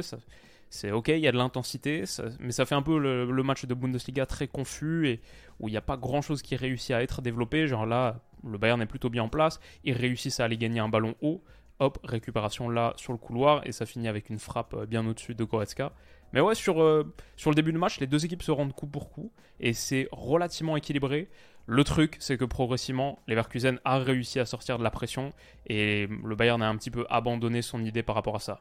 c'est 0.70 0.92
ok, 0.92 1.10
il 1.10 1.20
y 1.20 1.28
a 1.28 1.34
de 1.34 1.38
l'intensité, 1.38 2.06
mais 2.40 2.54
ça 2.54 2.66
fait 2.66 2.76
un 2.76 2.82
peu 2.82 2.98
le, 2.98 3.44
match 3.44 3.66
de 3.66 3.74
Bundesliga 3.74 4.26
très 4.26 4.48
confus 4.48 5.10
et 5.10 5.20
où 5.60 5.68
il 5.68 5.72
n'y 5.72 5.78
a 5.78 5.82
pas 5.82 5.98
grand 5.98 6.22
chose 6.22 6.42
qui 6.42 6.56
réussit 6.56 6.92
à 6.92 7.04
être 7.04 7.22
développé. 7.22 7.68
Genre 7.68 7.86
là, 7.86 8.22
le 8.48 8.58
Bayern 8.58 8.82
est 8.82 8.86
plutôt 8.86 9.10
bien 9.10 9.24
en 9.24 9.30
place, 9.30 9.60
ils 9.84 9.98
réussissent 9.98 10.40
à 10.40 10.46
aller 10.46 10.58
gagner 10.58 10.80
un 10.80 10.88
ballon 10.88 11.16
haut 11.22 11.44
hop, 11.80 12.00
récupération 12.04 12.70
là 12.70 12.94
sur 12.98 13.14
le 13.14 13.18
couloir, 13.18 13.66
et 13.66 13.72
ça 13.72 13.86
finit 13.86 14.08
avec 14.08 14.30
une 14.30 14.40
frappe 14.40 14.74
euh, 14.74 14.86
bien 14.86 15.06
au-dessus 15.08 15.36
de 15.36 15.44
Goretzka. 15.44 15.94
Mais 16.34 16.42
ouais, 16.42 16.56
sur, 16.56 16.82
euh, 16.82 17.12
le 17.46 17.54
début 17.54 17.74
de 17.74 17.78
match, 17.78 18.00
les 18.00 18.08
deux 18.08 18.24
équipes 18.26 18.44
se 18.44 18.52
rendent 18.52 18.74
coup 18.74 18.88
pour 18.88 19.10
coup, 19.10 19.32
et 19.60 19.74
c'est 19.74 20.08
relativement 20.12 20.78
équilibré. 20.78 21.30
Le 21.66 21.84
truc, 21.84 22.18
c'est 22.20 22.38
que 22.38 22.46
progressivement, 22.46 23.20
Leverkusen 23.28 23.80
a 23.86 24.00
réussi 24.00 24.40
à 24.40 24.46
sortir 24.46 24.78
de 24.78 24.84
la 24.84 24.92
pression, 24.92 25.34
et 25.68 26.08
le 26.08 26.36
Bayern 26.36 26.62
a 26.62 26.68
un 26.68 26.76
petit 26.78 26.92
peu 26.92 27.06
abandonné 27.10 27.62
son 27.62 27.84
idée 27.84 28.04
par 28.04 28.16
rapport 28.16 28.36
à 28.36 28.40
ça. 28.40 28.60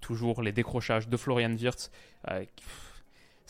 toujours 0.00 0.42
les 0.42 0.52
décrochages 0.52 1.08
de 1.08 1.16
Florian 1.16 1.52
Wirtz. 1.52 1.90
Euh, 2.30 2.44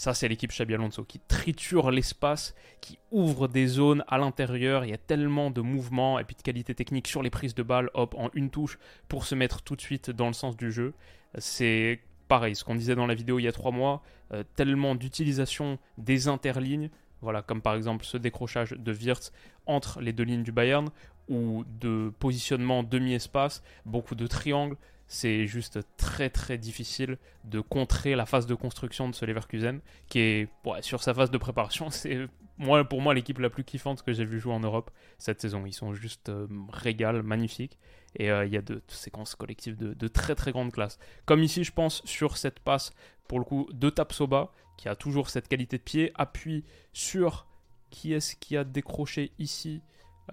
ça, 0.02 0.14
c'est 0.14 0.26
l'équipe 0.26 0.50
Xabi 0.50 0.74
Alonso 0.74 1.04
qui 1.04 1.20
triture 1.20 1.92
l'espace, 1.92 2.56
qui 2.80 2.98
ouvre 3.12 3.46
des 3.46 3.68
zones 3.68 4.02
à 4.08 4.18
l'intérieur. 4.18 4.84
Il 4.84 4.90
y 4.90 4.94
a 4.94 4.98
tellement 4.98 5.52
de 5.52 5.60
mouvements 5.60 6.18
et 6.18 6.24
puis 6.24 6.34
de 6.34 6.42
qualité 6.42 6.74
technique 6.74 7.06
sur 7.06 7.22
les 7.22 7.30
prises 7.30 7.54
de 7.54 7.62
balles, 7.62 7.88
hop, 7.94 8.16
en 8.18 8.28
une 8.34 8.50
touche 8.50 8.80
pour 9.06 9.24
se 9.24 9.36
mettre 9.36 9.62
tout 9.62 9.76
de 9.76 9.80
suite 9.80 10.10
dans 10.10 10.26
le 10.26 10.32
sens 10.32 10.56
du 10.56 10.72
jeu. 10.72 10.92
C'est 11.38 12.00
pareil, 12.26 12.56
ce 12.56 12.64
qu'on 12.64 12.74
disait 12.74 12.96
dans 12.96 13.06
la 13.06 13.14
vidéo 13.14 13.38
il 13.38 13.44
y 13.44 13.46
a 13.46 13.52
trois 13.52 13.70
mois, 13.70 14.02
euh, 14.32 14.42
tellement 14.56 14.96
d'utilisation 14.96 15.78
des 15.98 16.26
interlignes, 16.26 16.90
voilà, 17.20 17.40
comme 17.40 17.62
par 17.62 17.76
exemple 17.76 18.04
ce 18.04 18.16
décrochage 18.16 18.72
de 18.72 18.92
Wirtz 18.92 19.30
entre 19.66 20.00
les 20.00 20.12
deux 20.12 20.24
lignes 20.24 20.42
du 20.42 20.50
Bayern, 20.50 20.88
ou 21.28 21.62
de 21.78 22.12
positionnement 22.18 22.82
demi-espace, 22.82 23.62
beaucoup 23.86 24.16
de 24.16 24.26
triangles, 24.26 24.76
c'est 25.06 25.46
juste 25.46 25.80
très 25.96 26.30
très 26.30 26.58
difficile 26.58 27.18
de 27.44 27.60
contrer 27.60 28.14
la 28.14 28.26
phase 28.26 28.46
de 28.46 28.54
construction 28.54 29.08
de 29.08 29.14
ce 29.14 29.24
Leverkusen, 29.24 29.80
qui 30.08 30.18
est 30.20 30.48
sur 30.80 31.02
sa 31.02 31.14
phase 31.14 31.30
de 31.30 31.38
préparation, 31.38 31.90
c'est 31.90 32.26
moi, 32.58 32.84
pour 32.84 33.00
moi 33.00 33.14
l'équipe 33.14 33.38
la 33.38 33.50
plus 33.50 33.64
kiffante 33.64 34.02
que 34.02 34.12
j'ai 34.12 34.24
vu 34.24 34.38
jouer 34.38 34.52
en 34.52 34.60
Europe 34.60 34.90
cette 35.18 35.40
saison. 35.40 35.64
Ils 35.66 35.72
sont 35.72 35.94
juste 35.94 36.28
euh, 36.28 36.46
régal, 36.70 37.22
magnifiques, 37.22 37.78
et 38.16 38.30
euh, 38.30 38.44
il 38.44 38.52
y 38.52 38.56
a 38.56 38.62
de, 38.62 38.82
séquences 38.88 39.34
collectives 39.34 39.76
de, 39.76 40.08
très 40.08 40.34
très 40.34 40.52
grande 40.52 40.72
classe. 40.72 40.98
Comme 41.24 41.42
ici, 41.42 41.64
je 41.64 41.72
pense 41.72 42.02
sur 42.04 42.36
cette 42.36 42.60
passe, 42.60 42.92
pour 43.28 43.38
le 43.38 43.44
coup, 43.44 43.68
de 43.72 43.90
Tapsoba, 43.90 44.52
qui 44.76 44.88
a 44.88 44.94
toujours 44.94 45.30
cette 45.30 45.48
qualité 45.48 45.78
de 45.78 45.82
pied, 45.82 46.12
appuie 46.14 46.64
sur 46.92 47.46
qui 47.90 48.12
est-ce 48.12 48.36
qui 48.36 48.56
a 48.56 48.64
décroché 48.64 49.32
ici 49.38 49.82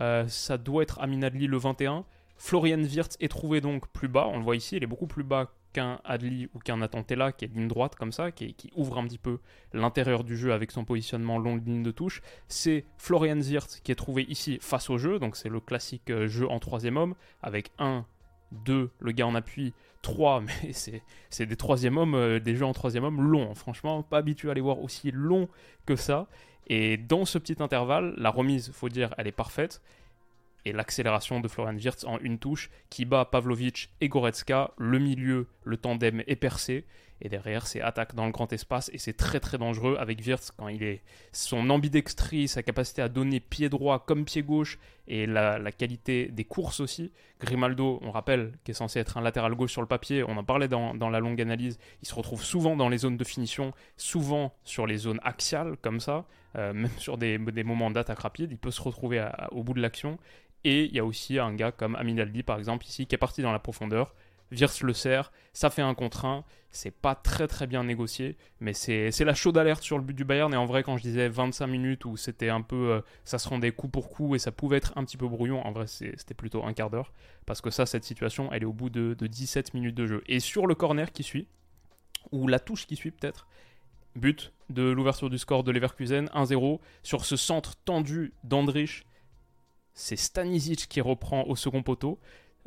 euh, 0.01 0.27
Ça 0.27 0.57
doit 0.57 0.83
être 0.83 0.99
Aminadli 1.01 1.47
le 1.47 1.57
21 1.57 2.05
Florian 2.39 2.81
Wirtz 2.81 3.17
est 3.19 3.27
trouvé 3.27 3.59
donc 3.59 3.87
plus 3.89 4.07
bas, 4.07 4.25
on 4.27 4.37
le 4.37 4.43
voit 4.43 4.55
ici, 4.55 4.77
il 4.77 4.83
est 4.83 4.87
beaucoup 4.87 5.07
plus 5.07 5.25
bas 5.25 5.51
qu'un 5.73 5.99
Adli 6.05 6.47
ou 6.53 6.59
qu'un 6.59 6.81
Atantella 6.81 7.33
qui 7.33 7.45
est 7.45 7.49
ligne 7.49 7.67
droite 7.67 7.95
comme 7.95 8.13
ça, 8.13 8.31
qui, 8.31 8.55
ouvre 8.75 8.97
un 8.97 9.03
petit 9.03 9.17
peu 9.17 9.39
l'intérieur 9.73 10.23
du 10.23 10.37
jeu 10.37 10.53
avec 10.53 10.71
son 10.71 10.85
positionnement 10.85 11.37
longue 11.37 11.67
ligne 11.67 11.83
de 11.83 11.91
touche. 11.91 12.21
C'est 12.47 12.85
Florian 12.97 13.39
Wirtz 13.39 13.81
qui 13.81 13.91
est 13.91 13.95
trouvé 13.95 14.23
ici 14.23 14.57
face 14.61 14.89
au 14.89 14.97
jeu, 14.97 15.19
donc 15.19 15.35
c'est 15.35 15.49
le 15.49 15.59
classique 15.59 16.09
euh, 16.09 16.27
jeu 16.27 16.49
en 16.49 16.59
troisième 16.59 16.95
homme, 16.95 17.13
avec 17.43 17.71
1, 17.77 18.05
2, 18.53 18.89
le 18.97 19.11
gars 19.11 19.27
en 19.27 19.35
appui, 19.35 19.73
3, 20.01 20.41
mais 20.63 20.71
c'est 21.29 21.45
des 21.45 21.57
troisième 21.57 21.97
hommes, 21.97 22.15
euh, 22.15 22.39
des 22.39 22.55
jeux 22.55 22.65
en 22.65 22.73
troisième 22.73 23.03
homme 23.03 23.21
longs, 23.21 23.53
franchement, 23.53 24.01
pas 24.01 24.17
habitué 24.17 24.49
à 24.49 24.53
les 24.53 24.61
voir 24.61 24.79
aussi 24.79 25.11
longs 25.11 25.49
que 25.85 25.97
ça. 25.97 26.27
Et 26.67 26.97
dans 26.97 27.25
ce 27.25 27.37
petit 27.37 27.61
intervalle, 27.61 28.13
la 28.17 28.29
remise, 28.29 28.71
faut 28.71 28.89
dire, 28.89 29.13
elle 29.17 29.27
est 29.27 29.33
parfaite 29.33 29.81
et 30.69 30.71
l'accélération 30.71 31.39
de 31.39 31.47
Florian 31.47 31.75
Wirtz 31.75 32.03
en 32.05 32.19
une 32.19 32.37
touche 32.37 32.69
qui 32.89 33.05
bat 33.05 33.25
Pavlovic 33.25 33.89
et 34.01 34.07
Goretzka. 34.07 34.71
Le 34.77 34.99
milieu, 34.99 35.47
le 35.63 35.77
tandem 35.77 36.23
est 36.27 36.35
percé. 36.35 36.85
Et 37.21 37.27
derrière, 37.27 37.67
c'est 37.67 37.81
attaque 37.81 38.15
dans 38.15 38.25
le 38.25 38.31
grand 38.31 38.53
espace 38.53 38.89
et 38.93 38.97
c'est 38.97 39.13
très 39.13 39.41
très 39.41 39.57
dangereux 39.57 39.97
avec 39.99 40.25
Wirtz 40.25 40.51
quand 40.51 40.69
il 40.69 40.83
est. 40.83 41.01
Son 41.33 41.69
ambidextrie, 41.69 42.47
sa 42.47 42.63
capacité 42.63 43.01
à 43.01 43.09
donner 43.09 43.41
pied 43.41 43.67
droit 43.67 44.05
comme 44.05 44.23
pied 44.23 44.41
gauche 44.41 44.79
et 45.07 45.25
la, 45.25 45.59
qualité 45.71 46.27
des 46.27 46.45
courses 46.45 46.79
aussi. 46.79 47.11
Grimaldo, 47.41 47.99
on 48.03 48.11
rappelle, 48.11 48.53
qui 48.63 48.71
est 48.71 48.75
censé 48.75 48.99
être 48.99 49.17
un 49.17 49.21
latéral 49.21 49.53
gauche 49.55 49.71
sur 49.71 49.81
le 49.81 49.87
papier, 49.87 50.23
on 50.23 50.37
en 50.37 50.43
parlait 50.43 50.69
dans, 50.69 50.93
la 50.93 51.19
longue 51.19 51.41
analyse, 51.41 51.77
il 52.01 52.07
se 52.07 52.15
retrouve 52.15 52.43
souvent 52.43 52.77
dans 52.77 52.87
les 52.87 52.99
zones 52.99 53.17
de 53.17 53.23
finition, 53.23 53.73
souvent 53.97 54.53
sur 54.63 54.87
les 54.87 54.97
zones 54.97 55.19
axiales 55.23 55.75
comme 55.81 55.99
ça, 55.99 56.25
euh, 56.55 56.73
même 56.73 56.91
sur 56.97 57.17
des, 57.17 57.37
moments 57.37 57.91
d'attaque 57.91 58.19
rapide, 58.19 58.51
il 58.51 58.57
peut 58.57 58.71
se 58.71 58.81
retrouver 58.81 59.27
au 59.51 59.63
bout 59.63 59.73
de 59.73 59.81
l'action. 59.81 60.19
Et 60.63 60.85
il 60.85 60.95
y 60.95 60.99
a 60.99 61.05
aussi 61.05 61.39
un 61.39 61.53
gars 61.53 61.71
comme 61.71 61.95
Aminaldi, 61.95 62.43
par 62.43 62.57
exemple, 62.57 62.85
ici, 62.85 63.05
qui 63.05 63.15
est 63.15 63.19
parti 63.19 63.41
dans 63.41 63.51
la 63.51 63.59
profondeur. 63.59 64.13
Virse 64.51 64.81
le 64.81 64.93
serre, 64.93 65.31
ça 65.53 65.69
fait 65.69 65.83
un 65.83 65.93
contre 65.93 66.25
1. 66.25 66.43
C'est 66.71 66.91
pas 66.91 67.15
très 67.15 67.47
très 67.47 67.65
bien 67.65 67.83
négocié, 67.83 68.37
mais 68.59 68.73
c'est 68.73 69.11
la 69.23 69.33
chaude 69.33 69.57
alerte 69.57 69.83
sur 69.83 69.97
le 69.97 70.03
but 70.03 70.13
du 70.13 70.23
Bayern. 70.23 70.53
Et 70.53 70.57
en 70.57 70.65
vrai, 70.65 70.83
quand 70.83 70.97
je 70.97 71.03
disais 71.03 71.27
25 71.27 71.67
minutes 71.67 72.05
où 72.05 72.17
c'était 72.17 72.49
un 72.49 72.61
peu. 72.61 72.91
Euh, 72.91 73.01
ça 73.23 73.39
se 73.39 73.47
rendait 73.47 73.71
coup 73.71 73.87
pour 73.87 74.09
coup 74.09 74.35
et 74.35 74.39
ça 74.39 74.51
pouvait 74.51 74.77
être 74.77 74.93
un 74.95 75.03
petit 75.03 75.17
peu 75.17 75.27
brouillon, 75.27 75.65
en 75.65 75.71
vrai, 75.71 75.87
c'était 75.87 76.33
plutôt 76.33 76.63
un 76.63 76.73
quart 76.73 76.89
d'heure. 76.89 77.11
Parce 77.45 77.61
que 77.61 77.69
ça, 77.69 77.85
cette 77.85 78.03
situation, 78.03 78.51
elle 78.51 78.63
est 78.63 78.67
au 78.67 78.73
bout 78.73 78.89
de, 78.89 79.15
de 79.17 79.27
17 79.27 79.73
minutes 79.73 79.95
de 79.95 80.07
jeu. 80.07 80.23
Et 80.27 80.39
sur 80.39 80.67
le 80.67 80.75
corner 80.75 81.11
qui 81.11 81.23
suit, 81.23 81.47
ou 82.31 82.47
la 82.47 82.59
touche 82.59 82.85
qui 82.85 82.95
suit 82.95 83.11
peut-être, 83.11 83.47
but 84.15 84.53
de 84.69 84.83
l'ouverture 84.83 85.29
du 85.29 85.37
score 85.37 85.63
de 85.63 85.71
Leverkusen, 85.71 86.25
1-0, 86.33 86.79
sur 87.03 87.25
ce 87.25 87.35
centre 87.35 87.75
tendu 87.85 88.33
d'Andrich 88.43 89.05
c'est 89.93 90.15
Stanisic 90.15 90.87
qui 90.87 91.01
reprend 91.01 91.43
au 91.43 91.55
second 91.55 91.83
poteau. 91.83 92.19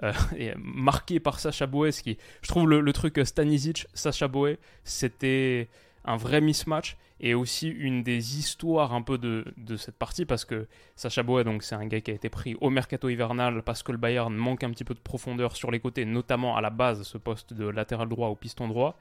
Euh, 0.02 0.12
et 0.36 0.52
marqué 0.56 1.20
par 1.20 1.38
Sacha 1.38 1.66
Boé, 1.66 1.90
qui, 1.90 2.18
je 2.42 2.48
trouve 2.48 2.68
le, 2.68 2.92
truc 2.92 3.20
Stanisic, 3.24 3.86
Sacha 3.94 4.28
Boé, 4.28 4.58
c'était 4.84 5.68
un 6.04 6.16
vrai 6.16 6.40
mismatch. 6.40 6.96
et 7.20 7.34
aussi 7.34 7.68
une 7.68 8.02
des 8.02 8.38
histoires 8.38 8.94
un 8.94 9.02
peu 9.02 9.16
de, 9.16 9.44
de 9.56 9.76
cette 9.76 9.96
partie 9.96 10.24
parce 10.24 10.44
que 10.44 10.66
Sacha 10.96 11.22
Boey, 11.22 11.44
donc 11.44 11.62
c'est 11.62 11.76
un 11.76 11.86
gars 11.86 12.00
qui 12.00 12.10
a 12.10 12.14
été 12.14 12.28
pris 12.28 12.56
au 12.60 12.70
mercato 12.70 13.08
hivernal 13.08 13.62
parce 13.62 13.82
que 13.82 13.92
le 13.92 13.98
Bayern 13.98 14.34
manque 14.34 14.64
un 14.64 14.70
petit 14.70 14.84
peu 14.84 14.94
de 14.94 15.00
profondeur 15.00 15.54
sur 15.54 15.70
les 15.70 15.78
côtés, 15.78 16.04
notamment 16.04 16.56
à 16.56 16.60
la 16.60 16.70
base, 16.70 17.02
ce 17.02 17.18
poste 17.18 17.52
de 17.52 17.66
latéral 17.66 18.08
droit 18.08 18.28
au 18.28 18.34
piston 18.34 18.66
droit. 18.66 18.98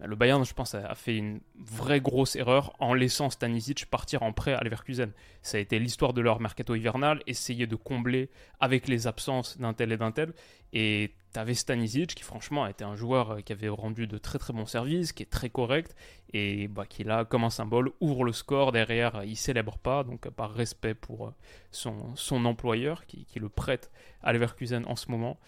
Le 0.00 0.14
Bayern, 0.14 0.44
je 0.44 0.54
pense, 0.54 0.76
a 0.76 0.94
fait 0.94 1.16
une 1.16 1.40
vraie 1.58 2.00
grosse 2.00 2.36
erreur 2.36 2.72
en 2.78 2.94
laissant 2.94 3.30
Stanisic 3.30 3.86
partir 3.86 4.22
en 4.22 4.32
prêt 4.32 4.52
à 4.52 4.62
Leverkusen. 4.62 5.10
Ça 5.42 5.56
a 5.56 5.60
été 5.60 5.80
l'histoire 5.80 6.12
de 6.12 6.20
leur 6.20 6.40
mercato 6.40 6.76
hivernal, 6.76 7.20
essayer 7.26 7.66
de 7.66 7.74
combler 7.74 8.30
avec 8.60 8.86
les 8.86 9.08
absences 9.08 9.58
d'un 9.58 9.74
tel 9.74 9.90
et 9.90 9.96
d'un 9.96 10.12
tel. 10.12 10.34
Et 10.72 11.10
t'avais 11.32 11.54
Stanisic 11.54 12.14
qui, 12.14 12.22
franchement, 12.22 12.64
a 12.64 12.70
été 12.70 12.84
un 12.84 12.94
joueur 12.94 13.30
euh, 13.32 13.40
qui 13.40 13.52
avait 13.52 13.68
rendu 13.68 14.06
de 14.06 14.18
très 14.18 14.38
très 14.38 14.52
bons 14.52 14.66
services, 14.66 15.12
qui 15.12 15.24
est 15.24 15.30
très 15.30 15.50
correct, 15.50 15.96
et 16.32 16.68
bah, 16.68 16.86
qui 16.86 17.02
là, 17.02 17.24
comme 17.24 17.42
un 17.42 17.50
symbole, 17.50 17.90
ouvre 18.00 18.24
le 18.24 18.32
score. 18.32 18.70
Derrière, 18.70 19.24
il 19.24 19.36
célèbre 19.36 19.78
pas, 19.78 20.04
donc 20.04 20.28
par 20.30 20.52
respect 20.52 20.94
pour 20.94 21.28
euh, 21.28 21.34
son, 21.72 22.44
employeur 22.44 23.04
qui, 23.06 23.26
le 23.34 23.48
prête 23.48 23.90
à 24.22 24.32
Leverkusen 24.32 24.84
en 24.86 24.94
ce 24.94 25.10
moment. 25.10 25.38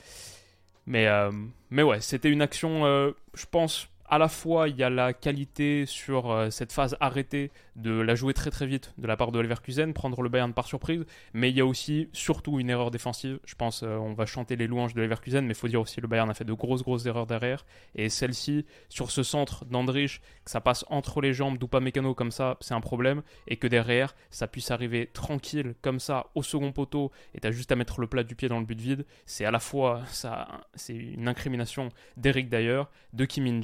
Mais, 0.87 1.07
euh, 1.07 1.31
mais 1.71 1.85
ouais, 1.85 2.01
c'était 2.01 2.31
une 2.31 2.43
action, 2.43 2.83
je 3.35 3.47
pense, 3.49 3.89
à 4.11 4.19
la 4.19 4.29
fois 4.29 4.69
il 4.69 4.77
y 4.77 4.83
a 4.83 4.91
la 4.91 5.13
qualité 5.13 5.87
sur 5.87 6.31
euh, 6.31 6.51
cette 6.51 6.73
phase 6.73 6.97
arrêtée 7.01 7.53
de 7.77 7.93
la 7.93 8.17
jouer 8.17 8.35
très 8.35 8.51
très 8.51 8.67
vite 8.67 8.93
de 8.99 9.07
la 9.07 9.17
part 9.17 9.31
de 9.31 9.39
Leverkusen, 9.39 9.95
prendre 9.95 10.21
le 10.21 10.29
Bayern 10.29 10.53
par 10.53 10.67
surprise, 10.67 11.05
mais 11.33 11.51
il 11.51 11.57
y 11.57 11.61
a 11.61 11.67
aussi 11.67 12.09
surtout 12.13 12.59
une 12.59 12.69
erreur 12.69 12.91
défensive. 12.91 13.39
Je 13.47 13.55
pense 13.55 13.83
euh, 13.83 13.97
on 13.97 14.13
va 14.13 14.27
chanter 14.27 14.57
les 14.57 14.67
louanges 14.67 14.95
de 14.95 15.01
Leverkusen, 15.01 15.47
mais 15.47 15.53
il 15.53 15.57
faut 15.57 15.69
dire 15.69 15.81
aussi 15.81 16.01
le 16.01 16.09
Bayern 16.09 16.29
a 16.29 16.35
fait 16.35 16.45
de 16.45 16.53
grosses 16.53 16.83
grosses 16.83 17.07
erreurs 17.07 17.27
derrière 17.27 17.65
et 17.95 18.09
celle-ci 18.09 18.67
sur 18.89 19.11
ce 19.13 19.23
centre 19.23 19.65
d'Andrich, 19.65 20.21
que 20.45 20.51
ça 20.51 20.61
passe 20.61 20.85
entre 20.89 21.21
les 21.21 21.33
jambes 21.33 21.59
mécano 21.81 22.15
comme 22.15 22.33
ça, 22.33 22.57
c'est 22.61 22.75
un 22.75 22.81
problème 22.81 23.23
et 23.47 23.57
que 23.57 23.69
derrière 23.69 24.17
ça 24.31 24.49
puisse 24.49 24.73
arriver 24.73 25.09
tranquille 25.13 25.75
comme 25.83 26.01
ça 26.01 26.27
au 26.35 26.43
second 26.43 26.73
poteau 26.73 27.13
et 27.35 27.41
t'as 27.41 27.53
juste 27.53 27.71
à 27.71 27.77
mettre 27.77 28.01
le 28.01 28.09
plat 28.09 28.25
du 28.25 28.35
pied 28.35 28.49
dans 28.49 28.59
le 28.59 28.67
but 28.67 28.81
vide, 28.81 29.07
c'est 29.25 29.45
à 29.45 29.53
la 29.53 29.61
fois 29.61 30.03
ça 30.07 30.49
c'est 30.75 30.97
une 30.97 31.29
incrimination 31.29 31.91
d'Eric 32.17 32.49
d'ailleurs, 32.49 32.91
de 33.13 33.25
Kim 33.25 33.45
min 33.45 33.61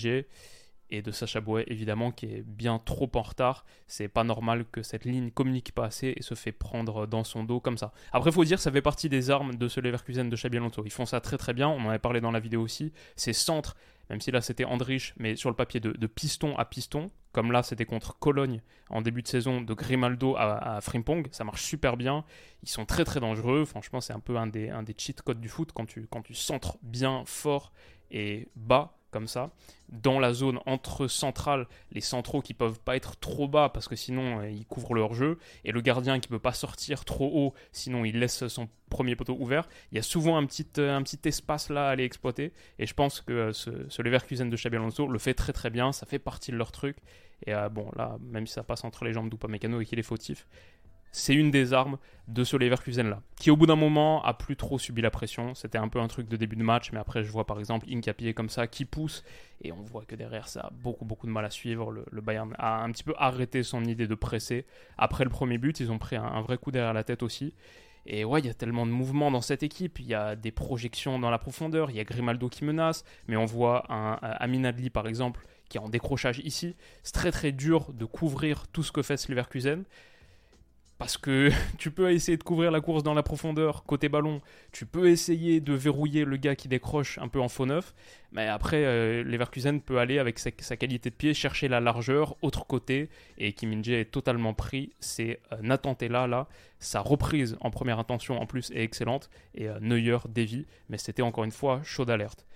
et 0.90 1.02
de 1.02 1.11
Sacha 1.11 1.40
évidemment 1.66 2.12
qui 2.12 2.26
est 2.26 2.43
bien 2.43 2.78
trop 2.78 3.11
en 3.14 3.23
retard. 3.23 3.64
C'est 3.87 4.09
pas 4.09 4.25
normal 4.25 4.64
que 4.71 4.83
cette 4.83 5.05
ligne 5.05 5.31
communique 5.31 5.73
pas 5.73 5.87
assez 5.87 6.14
et 6.16 6.23
se 6.23 6.35
fait 6.35 6.52
prendre 6.52 7.07
dans 7.07 7.25
son 7.25 7.45
dos 7.45 7.61
comme 7.61 7.78
ça. 7.78 7.93
Après, 8.12 8.33
faut 8.33 8.45
dire, 8.45 8.61
ça 8.61 8.71
fait 8.71 8.83
partie 8.83 9.09
des 9.09 9.31
armes 9.31 9.55
de 9.55 9.69
ce 9.69 9.81
Leverkusen 9.81 10.28
de 10.28 10.37
Xabi. 10.37 10.59
Ils 10.85 10.93
font 10.93 11.07
ça 11.07 11.21
très 11.21 11.37
très 11.37 11.52
bien. 11.52 11.69
On 11.69 11.81
en 11.81 11.88
avait 11.88 11.99
parlé 11.99 12.21
dans 12.21 12.31
la 12.31 12.40
vidéo 12.40 12.62
aussi. 12.62 12.93
Ces 13.16 13.33
centres, 13.33 13.76
même 14.11 14.21
si 14.21 14.31
là 14.31 14.40
c'était 14.40 14.64
Andrich, 14.64 15.14
mais 15.19 15.37
sur 15.37 15.50
le 15.50 15.57
papier 15.57 15.81
de, 15.81 16.07
piston 16.07 16.57
à 16.57 16.64
piston, 16.64 17.11
comme 17.33 17.52
là 17.52 17.62
c'était 17.62 17.85
contre 17.85 18.19
Cologne 18.19 18.62
en 18.88 19.02
début 19.02 19.23
de 19.23 19.28
saison 19.28 19.61
de 19.61 19.75
Grimaldo 19.75 20.37
à, 20.37 20.81
Frimpong, 20.81 21.26
ça 21.33 21.45
marche 21.45 21.62
super 21.62 21.97
bien. 21.97 22.25
Ils 22.62 22.69
sont 22.69 22.87
très 22.87 23.05
très 23.05 23.21
dangereux. 23.21 23.64
Franchement, 23.64 24.00
c'est 24.00 24.12
un 24.12 24.21
peu 24.21 24.37
un 24.37 24.47
des, 24.47 24.71
un 24.71 24.83
des 24.83 24.95
cheat 24.97 25.21
codes 25.23 25.40
du 25.40 25.49
foot 25.49 25.73
quand 25.75 25.87
tu, 25.87 26.07
quand 26.07 26.23
tu 26.23 26.35
centres 26.35 26.78
bien 26.83 27.25
fort 27.26 27.73
et 28.11 28.49
bas 28.55 28.96
comme 29.11 29.29
ça, 29.29 29.51
dans 29.89 30.19
la 30.19 30.33
zone 30.33 30.59
entre 30.67 31.07
centrale, 31.07 31.67
les 31.93 32.01
centraux 32.01 32.43
qui 32.43 32.55
peuvent 32.55 32.81
pas 32.81 32.97
être 32.97 33.17
trop 33.17 33.49
bas 33.49 33.69
parce 33.69 33.89
que 33.89 33.97
sinon 33.97 34.41
euh, 34.41 34.51
ils 34.51 34.67
couvrent 34.67 34.95
leur 34.95 35.15
jeu, 35.15 35.39
et 35.65 35.73
le 35.73 35.81
gardien 35.81 36.21
qui 36.21 36.29
peut 36.29 36.39
pas 36.39 36.53
sortir 36.53 37.05
trop 37.05 37.31
haut, 37.33 37.55
sinon 37.73 38.05
il 38.05 38.19
laisse 38.19 38.47
son 38.49 38.69
premier 38.91 39.17
poteau 39.17 39.37
ouvert. 39.39 39.69
Il 39.93 39.97
y 39.97 39.99
a 39.99 40.03
souvent 40.03 40.37
un 40.37 40.45
petit, 40.45 40.67
euh, 40.79 40.97
un 40.97 41.03
petit 41.03 41.21
espace 41.25 41.71
là 41.71 41.89
à 41.89 41.91
aller 41.91 42.05
exploiter, 42.05 42.53
et 42.79 42.87
je 42.87 42.95
pense 42.95 43.21
que 43.21 43.33
euh, 43.33 43.53
ce, 43.53 43.71
ce 43.89 44.03
Leverkusen 44.03 44.51
de 44.51 44.57
Xabi 44.57 44.77
Alonso 44.77 45.07
le 45.07 45.19
fait 45.19 45.35
très 45.35 45.53
très 45.53 45.71
bien, 45.71 45.93
ça 45.93 46.07
fait 46.07 46.19
partie 46.19 46.51
de 46.51 46.57
leur 46.57 46.73
truc, 46.73 46.97
et 47.47 47.53
bon 47.71 47.91
là, 47.97 48.17
même 48.21 48.47
si 48.47 48.55
ça 48.55 48.63
passe 48.63 48.83
entre 48.85 49.05
les 49.05 49.13
jambes 49.13 49.31
Mécano 49.47 49.81
et 49.83 49.85
qu'il 49.85 49.99
est 49.99 50.03
fautif, 50.03 50.47
c'est 51.16 51.35
une 51.35 51.50
des 51.50 51.73
armes 51.73 51.96
de 52.28 52.44
ce 52.44 52.58
Leverkusen 52.58 53.08
là, 53.08 53.23
qui 53.37 53.50
au 53.50 53.56
bout 53.56 53.64
d'un 53.64 53.75
moment 53.75 54.23
a 54.23 54.35
plus 54.35 54.54
trop 54.54 54.78
subi 54.78 55.00
la 55.00 55.11
pression. 55.11 55.54
C'était 55.54 55.78
un 55.78 55.88
peu 55.88 55.99
un 55.99 56.08
truc 56.08 56.28
de 56.28 56.37
début 56.37 56.56
de 56.56 56.62
match, 56.62 56.92
mais 56.92 56.99
après 56.99 57.25
je 57.25 57.30
vois 57.30 57.46
par 57.46 57.58
exemple 57.58 57.87
Incapié 57.90 58.35
comme 58.35 58.50
ça 58.50 58.66
qui 58.66 58.85
pousse 58.85 59.25
et 59.62 59.73
on 59.73 59.80
voit 59.80 60.04
que 60.04 60.14
derrière 60.14 60.46
ça 60.46 60.61
a 60.61 60.70
beaucoup 60.70 61.06
beaucoup 61.06 61.26
de 61.26 61.32
mal 61.32 61.46
à 61.46 61.50
suivre. 61.50 61.90
Le, 61.90 62.20
Bayern 62.20 62.54
a 62.58 62.82
un 62.82 62.92
petit 62.92 63.02
peu 63.02 63.14
arrêté 63.16 63.62
son 63.62 63.82
idée 63.85 64.06
de 64.06 64.14
presser. 64.14 64.66
Après 64.99 65.25
le 65.25 65.30
premier 65.30 65.56
but, 65.56 65.80
ils 65.80 65.90
ont 65.90 65.96
pris 65.96 66.16
un, 66.16 66.42
vrai 66.42 66.58
coup 66.58 66.70
derrière 66.70 66.92
la 66.92 67.02
tête 67.02 67.23
aussi. 67.23 67.54
Et 68.04 68.26
ouais, 68.26 68.40
il 68.40 68.46
y 68.46 68.50
a 68.50 68.54
tellement 68.54 68.85
de 68.85 68.92
mouvements 68.92 69.30
dans 69.30 69.40
cette 69.40 69.62
équipe. 69.62 69.99
Il 69.99 70.06
y 70.06 70.14
a 70.14 70.37
des 70.37 70.52
projections 70.52 71.18
dans 71.18 71.30
la 71.30 71.38
profondeur. 71.38 71.90
Il 71.90 71.96
y 71.96 72.00
a 72.00 72.04
Grimaldo 72.04 72.49
qui 72.49 72.64
menace. 72.64 73.04
Mais 73.26 73.37
on 73.37 73.46
voit 73.46 73.90
un, 73.92 74.18
un 74.23 74.37
Amin 74.38 74.64
Adli, 74.64 74.90
par 74.90 75.08
exemple, 75.08 75.44
qui 75.68 75.78
est 75.78 75.80
en 75.80 75.88
décrochage 75.88 76.40
ici. 76.44 76.76
C'est 77.02 77.14
très 77.14 77.32
très 77.32 77.50
dur 77.50 77.92
de 77.92 78.04
couvrir 78.04 78.68
tout 78.68 78.85
ce 78.85 78.92
que 78.92 79.02
fait 79.02 79.28
Leverkusen 79.28 79.85
parce 80.99 81.19
que 81.19 81.50
tu 81.79 81.91
peux 81.91 82.11
essayer 82.12 82.37
de 82.37 82.43
couvrir 82.43 82.71
la 82.71 82.81
course 82.81 83.03
dans 83.03 83.15
la 83.15 83.23
profondeur 83.23 83.85
côté 83.85 84.09
ballon, 84.09 84.41
tu 84.73 84.87
peux 84.87 85.09
essayer 85.09 85.61
de 85.61 85.73
verrouiller 85.73 86.25
le 86.25 86.37
gars 86.37 86.57
qui 86.57 86.69
décroche 86.69 87.19
un 87.19 87.29
peu 87.29 87.41
en 87.41 87.49
faux 87.49 87.67
neuf, 87.67 87.95
mais 88.33 88.47
après 88.47 88.85
euh, 88.85 89.23
Leverkusen 89.25 89.81
peut 89.81 89.99
aller 89.99 90.19
avec 90.19 90.38
sa, 90.38 90.50
qualité 90.50 91.11
de 91.11 91.15
pied 91.15 91.35
chercher 91.35 91.69
la 91.69 91.81
largeur 91.81 92.37
autre 92.43 92.67
côté. 92.67 93.09
Et 93.38 93.53
Kim 93.53 93.71
min 93.71 93.83
est 93.83 94.11
totalement 94.11 94.55
pris, 94.55 94.93
c'est 95.00 95.41
euh, 95.53 95.95
Tella 95.99 96.26
là, 96.26 96.49
sa 96.79 97.00
reprise 97.00 97.57
en 97.61 97.71
première 97.71 97.99
intention 97.99 98.41
en 98.41 98.47
plus 98.47 98.71
est 98.73 98.83
excellente. 98.83 99.31
Et 99.55 99.69
euh, 99.69 99.79
Neuer 99.81 100.19
dévie, 100.29 100.67
mais 100.88 100.99
c'était 100.99 101.23
encore 101.23 101.45
une 101.45 101.53
fois 101.53 101.81
chaud 101.85 102.05
d'alerte. 102.05 102.47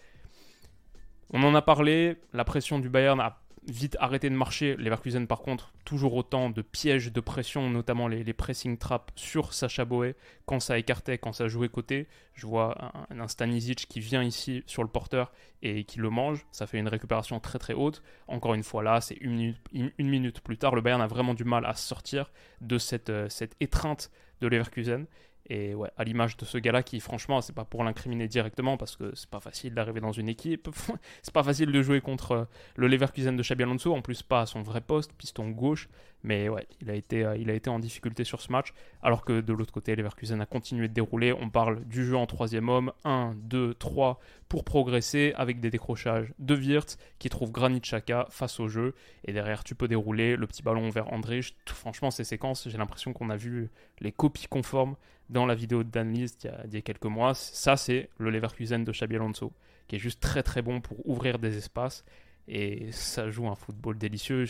On 1.32 1.42
en 1.44 1.54
a 1.54 1.62
parlé, 1.62 2.16
la 2.32 2.44
pression 2.44 2.80
du 2.80 2.88
Bayern 2.88 3.20
a 3.20 3.40
vite 3.66 3.96
arrêté 4.00 4.30
de 4.30 4.34
marcher. 4.34 4.76
Leverkusen, 4.76 5.26
par 5.26 5.42
contre, 5.42 5.72
toujours 5.84 6.14
autant 6.14 6.50
de 6.50 6.62
pièges 6.62 7.12
de 7.12 7.20
pression, 7.20 7.68
notamment 7.68 8.08
les, 8.08 8.32
pressing 8.32 8.78
traps 8.78 9.12
sur 9.16 9.52
Sacha 9.52 9.84
Boé. 9.84 10.14
Quand 10.46 10.60
ça 10.60 10.78
écartait, 10.78 11.18
quand 11.18 11.32
ça 11.32 11.48
jouait 11.48 11.68
côté, 11.68 12.08
je 12.34 12.46
vois 12.46 12.92
un, 13.10 13.20
un, 13.20 13.28
Stanisic 13.28 13.86
qui 13.88 14.00
vient 14.00 14.22
ici 14.22 14.62
sur 14.66 14.82
le 14.82 14.88
porteur 14.88 15.32
et 15.62 15.84
qui 15.84 15.98
le 15.98 16.10
mange. 16.10 16.46
Ça 16.52 16.66
fait 16.66 16.78
une 16.78 16.88
récupération 16.88 17.38
très 17.40 17.58
très 17.58 17.74
haute. 17.74 18.02
Encore 18.28 18.54
une 18.54 18.62
fois 18.62 18.82
là, 18.82 19.00
c'est 19.00 19.18
une 19.20 19.54
minute, 19.98 20.40
plus 20.40 20.56
tard. 20.56 20.74
Le 20.74 20.80
Bayern 20.80 21.02
a 21.02 21.06
vraiment 21.06 21.34
du 21.34 21.44
mal 21.44 21.64
à 21.66 21.74
sortir 21.74 22.30
de 22.60 22.78
cette, 22.78 23.10
euh, 23.10 23.28
cette 23.28 23.56
étreinte 23.60 24.10
de 24.40 24.48
Leverkusen. 24.48 25.06
Et 25.52 25.74
à 25.96 26.04
l'image 26.04 26.36
de 26.36 26.44
ce 26.44 26.58
gars-là 26.58 26.84
qui, 26.84 27.00
franchement, 27.00 27.40
c'est 27.40 27.52
pas 27.52 27.64
pour 27.64 27.82
l'incriminer 27.82 28.28
directement 28.28 28.76
parce 28.76 28.94
que 28.94 29.12
c'est 29.16 29.28
pas 29.28 29.40
facile 29.40 29.74
d'arriver 29.74 30.00
dans 30.00 30.12
une 30.12 30.28
équipe. 30.28 30.68
c'est 31.22 31.34
pas 31.34 31.42
facile 31.42 31.72
de 31.72 31.82
jouer 31.82 32.00
contre 32.00 32.32
euh, 32.32 32.44
le 32.76 32.86
Leverkusen 32.86 33.36
de 33.36 33.42
Xabi 33.42 33.64
Alonso, 33.64 33.92
en 33.92 34.00
plus 34.00 34.22
pas 34.22 34.42
à 34.42 34.46
son 34.46 34.62
vrai 34.62 34.80
poste, 34.80 35.12
piston 35.12 35.48
gauche. 35.50 35.88
Mais 36.22 36.48
ouais, 36.48 36.66
il 36.80 36.90
a 36.90 36.94
été, 36.94 37.24
euh, 37.24 37.36
il 37.36 37.50
a 37.50 37.54
été 37.54 37.70
en 37.70 37.78
difficulté 37.78 38.24
sur 38.24 38.40
ce 38.40 38.52
match. 38.52 38.72
Alors 39.02 39.24
que 39.24 39.40
de 39.40 39.52
l'autre 39.52 39.72
côté, 39.72 39.96
Leverkusen 39.96 40.40
a 40.40 40.46
continué 40.46 40.88
de 40.88 40.92
dérouler. 40.92 41.32
On 41.32 41.48
parle 41.48 41.84
du 41.84 42.04
jeu 42.04 42.16
en 42.16 42.26
troisième 42.26 42.68
homme 42.68 42.92
1, 43.04 43.34
2, 43.36 43.74
3 43.74 44.20
pour 44.48 44.64
progresser 44.64 45.32
avec 45.36 45.60
des 45.60 45.70
décrochages 45.70 46.32
de 46.38 46.54
Wirtz 46.54 46.98
qui 47.18 47.28
trouve 47.30 47.50
Granit 47.50 47.80
Xhaka 47.80 48.26
face 48.30 48.60
au 48.60 48.68
jeu. 48.68 48.94
Et 49.24 49.32
derrière, 49.32 49.64
tu 49.64 49.74
peux 49.74 49.88
dérouler 49.88 50.36
le 50.36 50.46
petit 50.46 50.62
ballon 50.62 50.90
vers 50.90 51.12
André. 51.12 51.40
Franchement, 51.66 52.10
ces 52.10 52.24
séquences, 52.24 52.68
j'ai 52.68 52.78
l'impression 52.78 53.12
qu'on 53.12 53.30
a 53.30 53.36
vu 53.36 53.70
les 54.00 54.12
copies 54.12 54.46
conformes 54.48 54.96
dans 55.30 55.46
la 55.46 55.54
vidéo 55.54 55.84
de 55.84 55.88
Dan 55.90 56.12
List 56.12 56.48
il 56.64 56.74
y 56.74 56.76
a, 56.76 56.82
quelques 56.82 57.04
mois. 57.04 57.34
Ça, 57.34 57.76
c'est 57.76 58.10
le 58.18 58.30
Leverkusen 58.30 58.84
de 58.84 58.92
Xabi 58.92 59.16
Alonso 59.16 59.52
qui 59.90 59.96
est 59.96 59.98
juste 59.98 60.20
très 60.20 60.44
très 60.44 60.62
bon 60.62 60.80
pour 60.80 61.04
ouvrir 61.08 61.40
des 61.40 61.56
espaces. 61.56 62.04
Et 62.46 62.92
ça 62.92 63.28
joue 63.28 63.48
un 63.48 63.56
football 63.56 63.98
délicieux. 63.98 64.44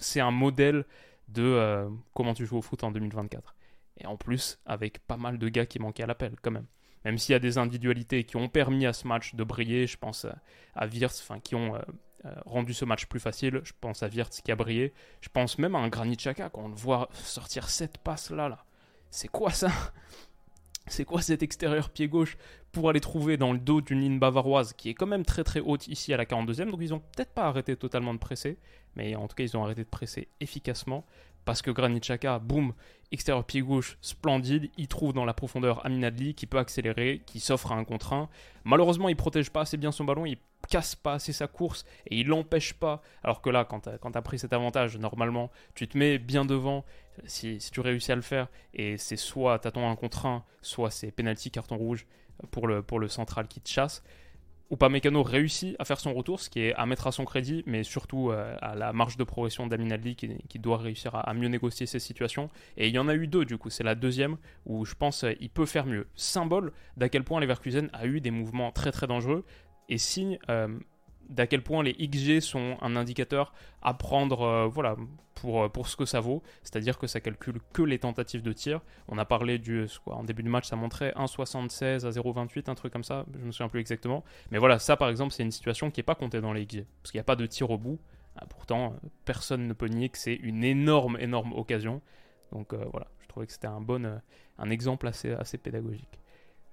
C'est 0.00 0.20
un 0.20 0.30
modèle 0.30 0.84
de 1.28 1.42
euh, 1.42 1.88
comment 2.14 2.34
tu 2.34 2.46
joues 2.46 2.58
au 2.58 2.62
foot 2.62 2.84
en 2.84 2.90
2024. 2.90 3.54
Et 3.98 4.06
en 4.06 4.16
plus, 4.16 4.58
avec 4.64 5.00
pas 5.00 5.16
mal 5.16 5.38
de 5.38 5.48
gars 5.48 5.66
qui 5.66 5.78
manquaient 5.78 6.04
à 6.04 6.06
l'appel, 6.06 6.36
quand 6.40 6.50
même. 6.50 6.66
Même 7.04 7.18
s'il 7.18 7.32
y 7.32 7.36
a 7.36 7.40
des 7.40 7.58
individualités 7.58 8.24
qui 8.24 8.36
ont 8.36 8.48
permis 8.48 8.86
à 8.86 8.92
ce 8.92 9.06
match 9.06 9.34
de 9.34 9.44
briller, 9.44 9.86
je 9.86 9.96
pense 9.96 10.26
à 10.74 10.86
Wirtz, 10.86 11.20
enfin, 11.22 11.40
qui 11.40 11.54
ont 11.54 11.74
euh, 11.74 11.80
euh, 12.24 12.34
rendu 12.46 12.74
ce 12.74 12.84
match 12.84 13.06
plus 13.06 13.20
facile. 13.20 13.60
Je 13.64 13.72
pense 13.80 14.02
à 14.02 14.08
Wirtz 14.08 14.40
qui 14.40 14.50
a 14.52 14.56
brillé. 14.56 14.92
Je 15.20 15.28
pense 15.28 15.58
même 15.58 15.74
à 15.74 15.78
un 15.78 15.88
Granit 15.88 16.16
Xhaka, 16.16 16.50
quand 16.50 16.62
on 16.62 16.68
le 16.68 16.74
voit 16.74 17.08
sortir 17.12 17.68
cette 17.68 17.98
passe 17.98 18.30
là, 18.30 18.48
là. 18.48 18.64
C'est 19.10 19.28
quoi 19.28 19.50
ça? 19.50 19.70
C'est 20.90 21.04
quoi 21.04 21.22
cet 21.22 21.42
extérieur 21.42 21.90
pied 21.90 22.08
gauche 22.08 22.36
pour 22.72 22.88
aller 22.90 23.00
trouver 23.00 23.36
dans 23.36 23.52
le 23.52 23.58
dos 23.58 23.80
d'une 23.80 24.00
ligne 24.00 24.18
bavaroise 24.18 24.72
qui 24.72 24.90
est 24.90 24.94
quand 24.94 25.06
même 25.06 25.24
très 25.24 25.44
très 25.44 25.60
haute 25.60 25.88
ici 25.88 26.12
à 26.12 26.16
la 26.16 26.24
42e. 26.24 26.70
Donc 26.70 26.80
ils 26.80 26.94
ont 26.94 27.00
peut-être 27.00 27.32
pas 27.32 27.46
arrêté 27.46 27.76
totalement 27.76 28.14
de 28.14 28.18
presser, 28.18 28.58
mais 28.96 29.14
en 29.14 29.28
tout 29.28 29.34
cas 29.34 29.44
ils 29.44 29.56
ont 29.56 29.64
arrêté 29.64 29.84
de 29.84 29.88
presser 29.88 30.28
efficacement 30.40 31.04
parce 31.48 31.62
que 31.62 31.70
Granit 31.70 32.00
Xhaka, 32.00 32.38
boum, 32.40 32.74
extérieur 33.10 33.42
pied 33.42 33.62
gauche, 33.62 33.96
splendide, 34.02 34.70
il 34.76 34.86
trouve 34.86 35.14
dans 35.14 35.24
la 35.24 35.32
profondeur 35.32 35.84
Aminadli 35.86 36.34
qui 36.34 36.44
peut 36.44 36.58
accélérer, 36.58 37.22
qui 37.24 37.40
s'offre 37.40 37.72
à 37.72 37.74
un 37.74 37.84
contre 37.84 38.12
1. 38.12 38.28
Malheureusement, 38.64 39.08
il 39.08 39.16
protège 39.16 39.48
pas 39.48 39.62
assez 39.62 39.78
bien 39.78 39.90
son 39.90 40.04
ballon, 40.04 40.26
il 40.26 40.36
casse 40.68 40.94
pas 40.94 41.14
assez 41.14 41.32
sa 41.32 41.46
course 41.46 41.86
et 42.06 42.18
il 42.18 42.26
l'empêche 42.26 42.74
pas. 42.74 43.00
Alors 43.22 43.40
que 43.40 43.48
là, 43.48 43.64
quand 43.64 43.80
tu 43.80 43.88
as, 43.88 44.22
pris 44.22 44.38
cet 44.38 44.52
avantage, 44.52 44.98
normalement, 44.98 45.50
tu 45.74 45.88
te 45.88 45.96
mets 45.96 46.18
bien 46.18 46.44
devant 46.44 46.84
si, 47.24 47.58
tu 47.72 47.80
réussis 47.80 48.12
à 48.12 48.16
le 48.16 48.22
faire 48.22 48.48
et 48.74 48.96
c'est 48.98 49.16
soit 49.16 49.58
t'attends 49.58 49.90
un 49.90 49.96
contre 49.96 50.26
1, 50.26 50.44
soit 50.62 50.90
c'est 50.90 51.10
penalty 51.10 51.50
carton 51.50 51.76
rouge 51.76 52.06
pour 52.50 52.66
le, 52.66 52.82
pour 52.82 52.98
le 52.98 53.08
central 53.08 53.48
qui 53.48 53.60
te 53.60 53.68
chasse. 53.68 54.02
Upamecano 54.70 55.22
réussit 55.22 55.76
à 55.78 55.86
faire 55.86 55.98
son 55.98 56.12
retour, 56.12 56.40
ce 56.40 56.50
qui 56.50 56.60
est 56.60 56.74
à 56.74 56.84
mettre 56.84 57.06
à 57.06 57.12
son 57.12 57.24
crédit, 57.24 57.62
mais 57.66 57.84
surtout 57.84 58.30
euh, 58.30 58.54
à 58.60 58.74
la 58.74 58.92
marge 58.92 59.16
de 59.16 59.24
progression 59.24 59.66
d'Amin 59.66 59.90
Adli 59.90 60.14
qui, 60.14 60.28
qui, 60.48 60.58
doit 60.58 60.76
réussir 60.76 61.14
à, 61.14 61.32
mieux 61.32 61.48
négocier 61.48 61.86
ces 61.86 61.98
situations. 61.98 62.50
Et 62.76 62.88
il 62.88 62.94
y 62.94 62.98
en 62.98 63.08
a 63.08 63.14
eu 63.14 63.28
deux, 63.28 63.46
du 63.46 63.56
coup, 63.56 63.70
c'est 63.70 63.82
la 63.82 63.94
deuxième 63.94 64.36
où 64.66 64.84
je 64.84 64.94
pense 64.94 65.24
euh, 65.24 65.32
peut 65.54 65.64
faire 65.64 65.86
mieux. 65.86 66.06
Symbole 66.16 66.72
d'à 66.98 67.08
quel 67.08 67.24
point 67.24 67.40
Leverkusen 67.40 67.88
a 67.94 68.06
eu 68.06 68.20
des 68.20 68.30
mouvements 68.30 68.70
très 68.70 68.92
très 68.92 69.06
dangereux 69.06 69.46
et 69.88 69.96
signe 69.96 70.38
d'à 71.28 71.46
quel 71.46 71.62
point 71.62 71.82
les 71.82 71.94
XG 71.94 72.40
sont 72.40 72.76
un 72.80 72.96
indicateur 72.96 73.52
à 73.82 73.94
prendre 73.94 74.42
euh, 74.42 74.66
voilà, 74.66 74.96
pour, 75.34 75.64
euh, 75.64 75.68
pour 75.68 75.88
ce 75.88 75.96
que 75.96 76.04
ça 76.04 76.20
vaut, 76.20 76.42
c'est-à-dire 76.62 76.98
que 76.98 77.06
ça 77.06 77.20
calcule 77.20 77.60
que 77.72 77.82
les 77.82 77.98
tentatives 77.98 78.42
de 78.42 78.52
tir. 78.52 78.80
On 79.08 79.18
a 79.18 79.24
parlé 79.24 79.58
du. 79.58 79.86
Quoi, 80.04 80.16
en 80.16 80.24
début 80.24 80.42
de 80.42 80.48
match, 80.48 80.66
ça 80.66 80.76
montrait 80.76 81.12
1,76 81.16 82.06
à 82.06 82.10
0,28, 82.10 82.70
un 82.70 82.74
truc 82.74 82.92
comme 82.92 83.04
ça, 83.04 83.24
je 83.38 83.44
me 83.44 83.52
souviens 83.52 83.68
plus 83.68 83.80
exactement. 83.80 84.24
Mais 84.50 84.58
voilà, 84.58 84.78
ça 84.78 84.96
par 84.96 85.08
exemple, 85.08 85.32
c'est 85.32 85.42
une 85.42 85.52
situation 85.52 85.90
qui 85.90 86.00
n'est 86.00 86.04
pas 86.04 86.14
comptée 86.14 86.40
dans 86.40 86.52
les 86.52 86.66
XG, 86.66 86.84
parce 87.02 87.12
qu'il 87.12 87.18
n'y 87.18 87.22
a 87.22 87.24
pas 87.24 87.36
de 87.36 87.46
tir 87.46 87.70
au 87.70 87.78
bout. 87.78 87.98
Ah, 88.36 88.46
pourtant, 88.46 88.94
personne 89.24 89.66
ne 89.66 89.72
peut 89.72 89.88
nier 89.88 90.08
que 90.08 90.18
c'est 90.18 90.34
une 90.34 90.62
énorme, 90.62 91.18
énorme 91.20 91.52
occasion. 91.52 92.00
Donc 92.52 92.72
euh, 92.72 92.84
voilà, 92.90 93.08
je 93.20 93.28
trouvais 93.28 93.46
que 93.46 93.52
c'était 93.52 93.66
un 93.66 93.80
bon 93.80 94.20
un 94.58 94.70
exemple 94.70 95.06
assez, 95.06 95.32
assez 95.32 95.58
pédagogique. 95.58 96.20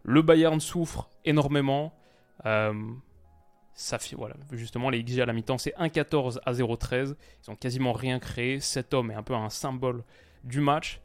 Le 0.03 0.21
Bayern 0.21 0.59
souffre 0.59 1.09
énormément. 1.25 1.93
Euh, 2.45 2.73
ça 3.75 3.99
fait, 3.99 4.15
voilà, 4.15 4.35
justement, 4.53 4.89
les 4.89 5.03
XG 5.03 5.19
à 5.19 5.25
la 5.25 5.33
mi-temps, 5.33 5.57
c'est 5.57 5.75
1,14 5.77 6.39
à 6.45 6.53
0,13. 6.53 7.15
Ils 7.43 7.51
ont 7.51 7.57
quasiment 7.57 7.91
rien 7.91 8.19
créé. 8.19 8.61
Cet 8.61 8.93
homme 8.93 9.11
est 9.11 9.15
un 9.15 9.21
peu 9.21 9.35
un 9.35 9.49
symbole 9.49 10.03
du 10.45 10.61
match. 10.61 11.01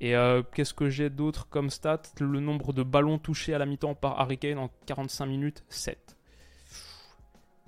Et 0.00 0.14
euh, 0.14 0.42
qu'est-ce 0.54 0.72
que 0.72 0.88
j'ai 0.88 1.10
d'autre 1.10 1.48
comme 1.48 1.68
stat 1.68 2.02
Le 2.20 2.38
nombre 2.38 2.72
de 2.72 2.84
ballons 2.84 3.18
touchés 3.18 3.54
à 3.54 3.58
la 3.58 3.66
mi-temps 3.66 3.96
par 3.96 4.20
Harry 4.20 4.38
Kane 4.38 4.58
en 4.58 4.70
45 4.86 5.26
minutes, 5.26 5.64
7. 5.68 6.16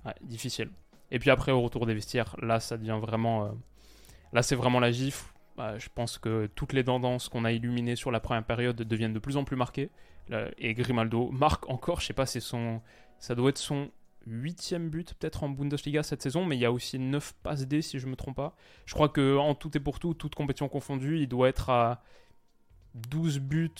Ouais, 0.05 0.15
difficile. 0.23 0.71
Et 1.11 1.19
puis 1.19 1.31
après, 1.31 1.51
au 1.51 1.61
retour 1.61 1.85
des 1.87 1.95
vestiaires, 1.95 2.37
là, 2.41 2.61
ça 2.61 2.77
devient 2.77 2.99
vraiment. 3.01 3.47
Euh, 3.47 3.49
là, 4.33 4.43
c'est 4.43 4.57
vraiment 4.57 4.79
la 4.79 4.93
gifle. 4.93 5.33
Bah, 5.57 5.79
je 5.79 5.89
pense 5.93 6.19
que 6.19 6.49
toutes 6.55 6.73
les 6.73 6.85
tendances 6.85 7.29
qu'on 7.29 7.45
a 7.45 7.51
illuminées 7.51 7.97
sur 7.97 8.13
la 8.13 8.21
première 8.21 8.45
période 8.45 8.77
deviennent 8.77 9.15
de 9.15 9.19
plus 9.19 9.37
en 9.37 9.43
plus 9.43 9.57
marquées. 9.57 9.91
Et 10.59 10.75
Grimaldo 10.75 11.31
marque 11.33 11.69
encore, 11.69 12.01
je 12.01 12.07
sais 12.07 12.13
pas, 12.15 12.27
c'est 12.27 12.41
son. 12.41 12.81
Ça 13.19 13.35
doit 13.35 13.51
être 13.51 13.59
son 13.59 13.91
huitième 14.27 14.91
but 14.91 15.15
peut-être 15.15 15.45
en 15.45 15.49
Bundesliga 15.49 16.03
cette 16.03 16.23
saison, 16.23 16.45
mais 16.45 16.57
il 16.57 16.61
y 16.61 16.65
a 16.65 16.73
aussi 16.73 16.99
9 16.99 17.35
passes 17.43 17.67
D 17.67 17.83
si 17.83 17.99
je 17.99 18.07
me 18.07 18.17
trompe 18.17 18.37
pas. 18.37 18.57
Je 18.87 18.95
crois 18.95 19.09
que 19.09 19.37
en 19.37 19.55
tout 19.55 19.77
et 19.77 19.81
pour 19.81 19.99
tout, 19.99 20.15
toute 20.15 20.35
compétition 20.35 20.69
confondue, 20.69 21.19
il 21.19 21.29
doit 21.29 21.49
être 21.49 21.71
à 21.71 22.03
12 22.95 23.41
buts, 23.41 23.71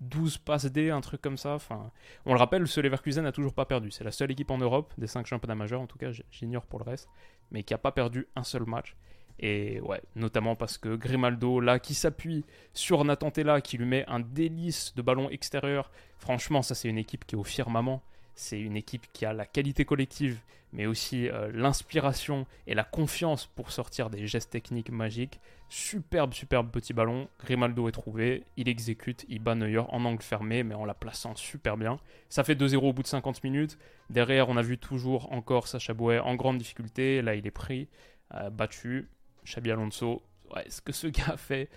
12 0.00 0.38
passes 0.38 0.66
D, 0.66 0.90
un 0.90 1.00
truc 1.00 1.20
comme 1.20 1.36
ça. 1.36 1.54
Enfin, 1.54 1.90
on 2.24 2.32
le 2.32 2.38
rappelle, 2.38 2.66
ce 2.66 2.80
Leverkusen 2.80 3.22
n'a 3.22 3.32
toujours 3.32 3.54
pas 3.54 3.64
perdu. 3.64 3.90
C'est 3.90 4.04
la 4.04 4.12
seule 4.12 4.30
équipe 4.30 4.50
en 4.50 4.58
Europe, 4.58 4.92
des 4.98 5.06
5 5.06 5.26
championnats 5.26 5.54
majeurs 5.54 5.80
en 5.80 5.86
tout 5.86 5.98
cas, 5.98 6.10
j'ignore 6.30 6.66
pour 6.66 6.78
le 6.78 6.84
reste, 6.84 7.08
mais 7.50 7.62
qui 7.62 7.74
n'a 7.74 7.78
pas 7.78 7.92
perdu 7.92 8.26
un 8.36 8.44
seul 8.44 8.64
match. 8.64 8.96
Et 9.40 9.80
ouais, 9.80 10.02
notamment 10.16 10.56
parce 10.56 10.78
que 10.78 10.96
Grimaldo, 10.96 11.60
là, 11.60 11.78
qui 11.78 11.94
s'appuie 11.94 12.44
sur 12.72 13.04
Nathan 13.04 13.30
Tella, 13.30 13.60
qui 13.60 13.78
lui 13.78 13.86
met 13.86 14.04
un 14.08 14.20
délice 14.20 14.94
de 14.96 15.02
ballon 15.02 15.30
extérieur, 15.30 15.92
franchement, 16.18 16.62
ça 16.62 16.74
c'est 16.74 16.88
une 16.88 16.98
équipe 16.98 17.24
qui 17.24 17.36
est 17.36 17.38
au 17.38 17.44
firmament. 17.44 18.02
C'est 18.38 18.60
une 18.60 18.76
équipe 18.76 19.12
qui 19.12 19.26
a 19.26 19.32
la 19.32 19.46
qualité 19.46 19.84
collective, 19.84 20.38
mais 20.72 20.86
aussi 20.86 21.28
euh, 21.28 21.50
l'inspiration 21.52 22.46
et 22.68 22.74
la 22.76 22.84
confiance 22.84 23.46
pour 23.46 23.72
sortir 23.72 24.10
des 24.10 24.28
gestes 24.28 24.50
techniques 24.50 24.92
magiques. 24.92 25.40
Superbe, 25.68 26.32
superbe 26.32 26.70
petit 26.70 26.92
ballon. 26.92 27.26
Grimaldo 27.40 27.88
est 27.88 27.92
trouvé, 27.92 28.44
il 28.56 28.68
exécute, 28.68 29.26
il 29.28 29.40
bat 29.40 29.56
Neuer 29.56 29.82
en 29.88 30.04
angle 30.04 30.22
fermé, 30.22 30.62
mais 30.62 30.76
en 30.76 30.84
la 30.84 30.94
plaçant 30.94 31.34
super 31.34 31.76
bien. 31.76 31.98
Ça 32.28 32.44
fait 32.44 32.54
2-0 32.54 32.76
au 32.76 32.92
bout 32.92 33.02
de 33.02 33.08
50 33.08 33.42
minutes. 33.42 33.76
Derrière, 34.08 34.48
on 34.48 34.56
a 34.56 34.62
vu 34.62 34.78
toujours 34.78 35.32
encore 35.32 35.66
Sacha 35.66 35.92
Bouet 35.92 36.20
en 36.20 36.36
grande 36.36 36.58
difficulté. 36.58 37.22
Là, 37.22 37.34
il 37.34 37.44
est 37.44 37.50
pris, 37.50 37.88
euh, 38.34 38.50
battu. 38.50 39.08
Xabi 39.46 39.72
Alonso, 39.72 40.22
ce 40.68 40.80
que 40.80 40.92
ce 40.92 41.06
gars 41.08 41.32
a 41.32 41.36
fait, 41.36 41.68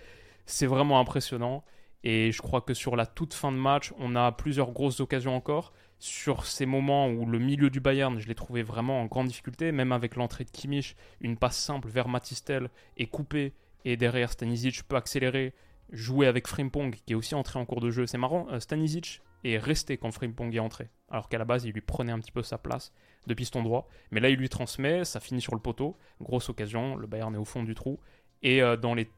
c'est 0.46 0.66
vraiment 0.66 1.00
impressionnant. 1.00 1.64
Et 2.04 2.30
je 2.30 2.40
crois 2.40 2.60
que 2.60 2.72
sur 2.72 2.94
la 2.94 3.06
toute 3.06 3.34
fin 3.34 3.50
de 3.50 3.56
match, 3.56 3.92
on 3.98 4.14
a 4.14 4.30
plusieurs 4.30 4.70
grosses 4.70 5.00
occasions 5.00 5.34
encore 5.34 5.72
sur 6.02 6.46
ces 6.46 6.66
moments 6.66 7.08
où 7.08 7.26
le 7.26 7.38
milieu 7.38 7.70
du 7.70 7.78
Bayern, 7.78 8.18
je 8.18 8.26
l'ai 8.26 8.34
trouvé 8.34 8.64
vraiment 8.64 9.00
en 9.02 9.06
grande 9.06 9.28
difficulté, 9.28 9.70
même 9.70 9.92
avec 9.92 10.16
l'entrée 10.16 10.42
de 10.42 10.50
Kimmich, 10.50 10.96
une 11.20 11.36
passe 11.36 11.56
simple 11.56 11.88
vers 11.88 12.08
Matistel 12.08 12.70
est 12.96 13.06
coupée 13.06 13.52
et 13.84 13.96
derrière 13.96 14.32
Stanisic 14.32 14.82
peut 14.82 14.96
accélérer, 14.96 15.54
jouer 15.92 16.26
avec 16.26 16.48
Frimpong 16.48 16.96
qui 17.06 17.12
est 17.12 17.14
aussi 17.14 17.36
entré 17.36 17.60
en 17.60 17.66
cours 17.66 17.80
de 17.80 17.92
jeu. 17.92 18.08
C'est 18.08 18.18
marrant, 18.18 18.48
euh, 18.50 18.58
Stanisic 18.58 19.22
est 19.44 19.58
resté 19.58 19.96
quand 19.96 20.10
Frimpong 20.10 20.52
est 20.52 20.58
entré, 20.58 20.90
alors 21.08 21.28
qu'à 21.28 21.38
la 21.38 21.44
base 21.44 21.66
il 21.66 21.72
lui 21.72 21.80
prenait 21.82 22.12
un 22.12 22.18
petit 22.18 22.32
peu 22.32 22.42
sa 22.42 22.58
place 22.58 22.92
de 23.28 23.34
piston 23.34 23.62
droit. 23.62 23.88
Mais 24.10 24.18
là 24.18 24.28
il 24.28 24.38
lui 24.38 24.48
transmet, 24.48 25.04
ça 25.04 25.20
finit 25.20 25.40
sur 25.40 25.54
le 25.54 25.60
poteau, 25.60 25.96
grosse 26.20 26.48
occasion, 26.48 26.96
le 26.96 27.06
Bayern 27.06 27.32
est 27.32 27.38
au 27.38 27.44
fond 27.44 27.62
du 27.62 27.76
trou 27.76 28.00
et 28.42 28.60
euh, 28.60 28.76
dans 28.76 28.94
les, 28.94 29.08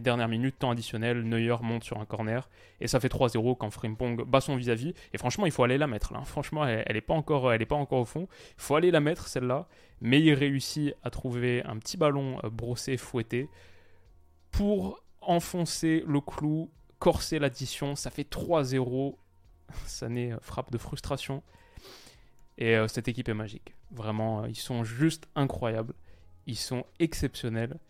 dernières 0.00 0.28
minutes, 0.28 0.58
temps 0.58 0.72
additionnel, 0.72 1.22
Neuer 1.22 1.56
monte 1.62 1.84
sur 1.84 2.00
un 2.00 2.04
corner. 2.04 2.48
Et 2.80 2.88
ça 2.88 2.98
fait 2.98 3.12
3-0 3.12 3.56
quand 3.56 3.70
Frimpong 3.70 4.24
bat 4.24 4.40
son 4.40 4.56
vis-à-vis. 4.56 4.92
Et 5.12 5.18
franchement, 5.18 5.46
il 5.46 5.52
faut 5.52 5.62
aller 5.62 5.78
la 5.78 5.86
mettre 5.86 6.12
là. 6.12 6.22
Franchement, 6.24 6.66
elle 6.66 6.94
n'est 6.94 7.00
pas, 7.00 7.14
encore, 7.14 7.52
elle 7.52 7.64
pas 7.66 7.76
encore 7.76 8.00
au 8.00 8.04
fond. 8.04 8.26
Il 8.58 8.62
faut 8.62 8.74
aller 8.74 8.90
la 8.90 9.00
mettre 9.00 9.28
celle-là. 9.28 9.68
Mais 10.00 10.20
il 10.20 10.34
réussit 10.34 10.94
à 11.04 11.10
trouver 11.10 11.62
un 11.64 11.78
petit 11.78 11.96
ballon 11.96 12.38
euh, 12.42 12.50
brossé, 12.50 12.96
fouetté, 12.96 13.48
pour 14.50 15.02
enfoncer 15.20 16.02
le 16.06 16.20
clou, 16.20 16.70
corser 16.98 17.38
l'addition. 17.38 17.94
Ça 17.94 18.10
fait 18.10 18.28
3-0. 18.28 19.14
Ça 19.86 20.08
n'est 20.08 20.32
euh, 20.32 20.38
frappe 20.40 20.72
de 20.72 20.78
frustration. 20.78 21.42
Et 22.58 22.76
cette 22.86 23.08
équipe 23.08 23.28
est 23.28 23.34
magique. 23.34 23.74
Vraiment, 23.90 24.44
ils 24.44 24.54
sont 24.54 24.84
juste 24.84 25.26
incroyables. 25.34 25.92
Ils 26.46 26.56
sont 26.56 26.86
exceptionnels. 27.00 27.80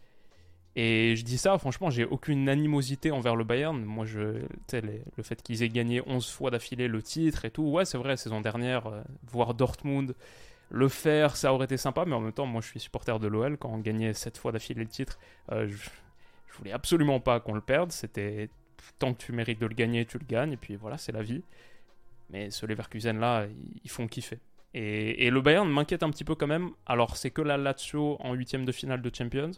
Et 0.77 1.15
je 1.15 1.25
dis 1.25 1.39
ça, 1.39 1.57
franchement, 1.59 1.91
j'ai 1.91 2.05
aucune 2.05 2.49
animosité 2.49 3.13
envers 3.13 3.37
le 3.37 3.45
Bayern. 3.45 3.81
Moi, 3.85 4.07
le 4.15 5.23
fait 5.23 5.41
qu'ils 5.43 5.63
aient 5.63 5.69
gagné 5.69 6.03
11 6.07 6.29
fois 6.29 6.51
d'affilée 6.51 6.89
le 6.89 7.01
titre 7.01 7.45
et 7.45 7.51
tout, 7.51 7.63
ouais, 7.63 7.85
c'est 7.85 7.99
vrai, 7.99 8.17
saison 8.17 8.41
dernière, 8.41 8.87
euh, 8.87 9.03
voir 9.31 9.55
Dortmund 9.55 10.15
le 10.71 10.89
faire, 10.89 11.37
ça 11.37 11.53
aurait 11.53 11.67
été 11.67 11.77
sympa, 11.77 12.05
mais 12.05 12.15
en 12.15 12.21
même 12.21 12.33
temps, 12.33 12.47
moi, 12.47 12.61
je 12.61 12.67
suis 12.67 12.81
supporter 12.81 13.21
de 13.21 13.29
l'OL. 13.29 13.57
Quand 13.59 13.71
on 13.71 13.79
gagnait 13.79 14.15
7 14.15 14.37
fois 14.39 14.51
d'affilée 14.51 14.83
le 14.83 14.89
titre, 14.89 15.21
euh, 15.53 15.69
je, 15.69 15.77
je, 15.77 16.59
voulais 16.59 16.73
absolument 16.73 17.21
pas 17.21 17.39
qu'on 17.39 17.53
le 17.55 17.61
perde. 17.61 17.93
C'était 17.93 18.49
tant 18.99 19.15
que 19.15 19.23
tu 19.23 19.33
mérites 19.33 19.61
de 19.61 19.67
le 19.67 19.75
gagner, 19.75 20.05
tu 20.05 20.19
le 20.19 20.25
gagnes, 20.27 20.53
et 20.53 20.57
puis 20.57 20.75
voilà, 20.75 20.99
c'est 20.99 21.13
la 21.13 21.23
vie. 21.23 21.45
Mais 22.31 22.51
ce 22.51 22.67
Leverkusen-là, 22.67 23.47
ils 23.85 23.91
font 23.91 24.09
kiffer. 24.09 24.41
Et, 24.73 25.27
et 25.27 25.31
le 25.31 25.41
Bayern 25.41 25.69
m'inquiète 25.69 26.03
un 26.03 26.11
petit 26.11 26.25
peu 26.25 26.35
quand 26.35 26.49
même. 26.49 26.71
Alors, 26.87 27.17
c'est 27.17 27.31
que 27.31 27.43
la 27.43 27.57
Lazio 27.57 28.17
en 28.21 28.33
huitième 28.35 28.65
de 28.65 28.73
finale 28.73 29.01
de 29.01 29.15
Champions. 29.15 29.53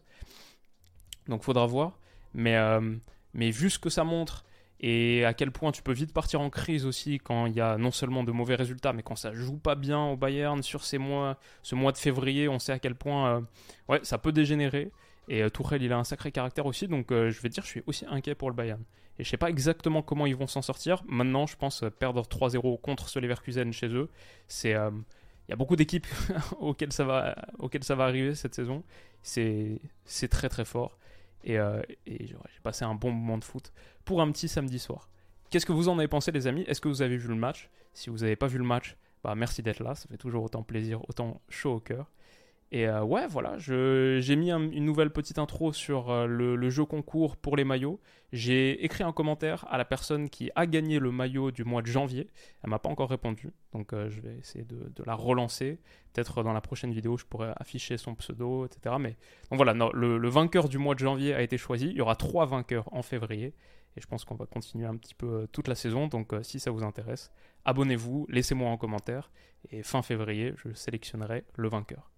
Donc 1.29 1.43
faudra 1.43 1.67
voir. 1.67 1.99
Mais, 2.35 2.57
euh, 2.57 2.97
mais 3.35 3.51
vu 3.51 3.71
ce 3.71 3.79
que 3.79 3.91
ça 3.91 4.05
montre 4.05 4.45
et 4.81 5.25
à 5.25 5.33
quel 5.33 5.51
point 5.51 5.73
tu 5.73 5.83
peux 5.83 5.93
vite 5.93 6.13
partir 6.13 6.43
en 6.43 6.51
crise 6.51 6.85
aussi 6.85 7.19
quand 7.19 7.47
il 7.47 7.55
y 7.55 7.61
a 7.63 7.79
non 7.79 7.91
seulement 7.91 8.25
de 8.25 8.33
mauvais 8.33 8.57
résultats, 8.57 8.93
mais 8.93 9.03
quand 9.03 9.17
ça 9.17 9.33
joue 9.33 9.57
pas 9.57 9.75
bien 9.75 10.05
au 10.05 10.17
Bayern 10.17 10.63
sur 10.63 10.85
ces 10.85 10.99
mois, 10.99 11.39
ce 11.63 11.75
mois 11.75 11.93
de 11.93 11.97
février, 11.97 12.49
on 12.49 12.59
sait 12.59 12.73
à 12.73 12.79
quel 12.79 12.95
point 12.95 13.47
euh, 13.91 13.99
ça 14.03 14.19
peut 14.19 14.33
dégénérer. 14.33 14.93
Et 15.29 15.43
euh, 15.43 15.49
Tourelle, 15.49 15.83
il 15.83 15.93
a 15.93 15.99
un 15.99 16.05
sacré 16.05 16.31
caractère 16.31 16.67
aussi, 16.67 16.89
donc 16.89 17.07
je 17.11 17.41
vais 17.41 17.49
dire, 17.49 17.63
je 17.65 17.69
suis 17.69 17.83
aussi 17.87 18.05
inquiet 18.09 18.35
pour 18.35 18.51
le 18.51 18.55
Bayern. 18.55 18.83
Et 19.19 19.25
je 19.25 19.31
sais 19.31 19.39
pas 19.39 19.49
exactement 19.49 20.03
comment 20.03 20.27
ils 20.27 20.37
vont 20.37 20.47
s'en 20.47 20.61
sortir. 20.61 21.03
Maintenant, 21.09 21.47
je 21.47 21.57
pense 21.57 21.83
perdre 21.99 22.23
3-0 22.23 22.79
contre 22.83 23.09
ce 23.09 23.19
Leverkusen 23.19 23.73
chez 23.73 23.89
eux, 23.89 24.11
c'est 24.47 24.73
il 24.73 25.51
y 25.51 25.53
a 25.53 25.57
beaucoup 25.57 25.77
d'équipes 25.77 26.07
auxquelles 26.61 26.93
ça 26.93 27.05
va 27.05 28.05
arriver 28.05 28.35
cette 28.35 28.55
saison. 28.55 28.83
C'est 29.23 29.81
très 30.29 30.49
très 30.51 30.65
fort. 30.65 30.99
Euh, 31.49 31.83
et, 32.07 32.27
j'ai 32.27 32.37
passé 32.63 32.85
un 32.85 32.95
bon 32.95 33.13
moment 33.13 33.39
de 33.39 33.45
foot 33.45 33.73
pour 34.05 34.21
un 34.21 34.31
petit 34.31 34.49
samedi 34.49 34.79
soir. 34.79 35.09
Qu'est-ce 35.51 35.67
que 35.67 35.73
vous 35.73 35.89
en 35.89 35.99
avez 35.99 36.09
pensé, 36.09 36.33
les 36.33 36.47
amis? 36.47 36.63
Est-ce 36.67 36.81
que 36.81 36.89
vous 36.89 37.03
avez 37.03 37.17
vu 37.17 37.29
le 37.29 37.37
match? 37.37 37.71
Si 37.93 38.11
vous 38.11 38.19
n'avez 38.19 38.37
pas 38.37 38.49
vu 38.49 38.59
le 38.59 38.65
match, 38.65 38.97
bah, 39.23 39.35
merci 39.35 39.63
d'être 39.63 39.83
là. 39.83 39.95
Ça 39.95 40.09
fait 40.09 40.17
toujours 40.17 40.45
autant 40.45 40.63
plaisir, 40.63 41.01
autant 41.09 41.41
chaud 41.49 41.75
au 41.75 41.81
cœur. 41.81 42.11
Et 42.73 42.89
euh, 42.89 43.03
ouais, 43.03 43.29
voilà, 43.29 43.59
j'ai 43.59 44.37
mis 44.37 44.51
une 44.51 44.85
nouvelle 44.85 45.11
petite 45.11 45.39
intro 45.39 45.73
sur 45.73 46.11
euh, 46.11 46.27
le, 46.27 46.69
jeu 46.69 46.85
concours 46.85 47.37
pour 47.37 47.57
les 47.57 47.65
maillots. 47.65 48.01
J'ai 48.33 48.85
écrit 48.85 49.05
un 49.05 49.13
commentaire 49.13 49.65
à 49.71 49.79
la 49.79 49.85
personne 49.85 50.29
qui 50.29 50.51
a 50.57 50.67
gagné 50.67 50.99
le 50.99 51.13
maillot 51.13 51.53
du 51.53 51.63
mois 51.63 51.81
de 51.81 51.87
janvier. 51.87 52.29
Elle 52.65 52.71
m'a 52.71 52.81
pas 52.81 52.89
encore 52.89 53.09
répondu, 53.09 53.53
donc 53.73 53.93
euh, 53.93 54.11
je 54.11 54.21
vais 54.21 54.37
essayer 54.39 54.65
de, 54.65 54.91
la 55.05 55.15
relancer. 55.15 55.79
Peut-être 56.13 56.43
dans 56.43 56.53
la 56.53 56.61
prochaine 56.61 56.93
vidéo, 56.93 57.17
je 57.17 57.25
pourrais 57.25 57.53
afficher 57.57 57.99
son 57.99 58.17
pseudo, 58.17 58.67
etc. 58.67 58.97
Mais 58.99 59.17
donc 59.51 59.59
voilà, 59.59 59.73
le, 59.95 60.19
le, 60.19 60.29
vainqueur 60.29 60.69
du 60.69 60.79
mois 60.79 60.95
de 60.95 60.99
janvier 60.99 61.35
a 61.35 61.43
été 61.43 61.59
choisi. 61.59 61.87
Il 61.87 61.97
y 61.97 62.01
aura 62.01 62.17
trois 62.17 62.47
vainqueurs 62.47 62.93
en 62.93 63.03
février. 63.03 63.55
Et 63.97 64.01
je 64.01 64.07
pense 64.09 64.25
qu'on 64.25 64.35
va 64.35 64.45
continuer 64.45 64.87
un 64.87 64.97
petit 64.97 65.15
peu 65.15 65.47
toute 65.53 65.69
la 65.69 65.77
saison. 65.77 66.09
Donc 66.09 66.35
si 66.43 66.59
ça 66.59 66.73
vous 66.73 66.83
intéresse, 66.83 67.31
abonnez-vous, 67.65 68.27
laissez-moi 68.29 68.69
en 68.69 68.77
commentaire. 68.77 69.31
Et 69.71 69.85
fin 69.85 70.03
février, 70.03 70.53
je 70.57 70.73
sélectionnerai 70.75 71.45
le 71.55 71.69
vainqueur. 71.69 72.11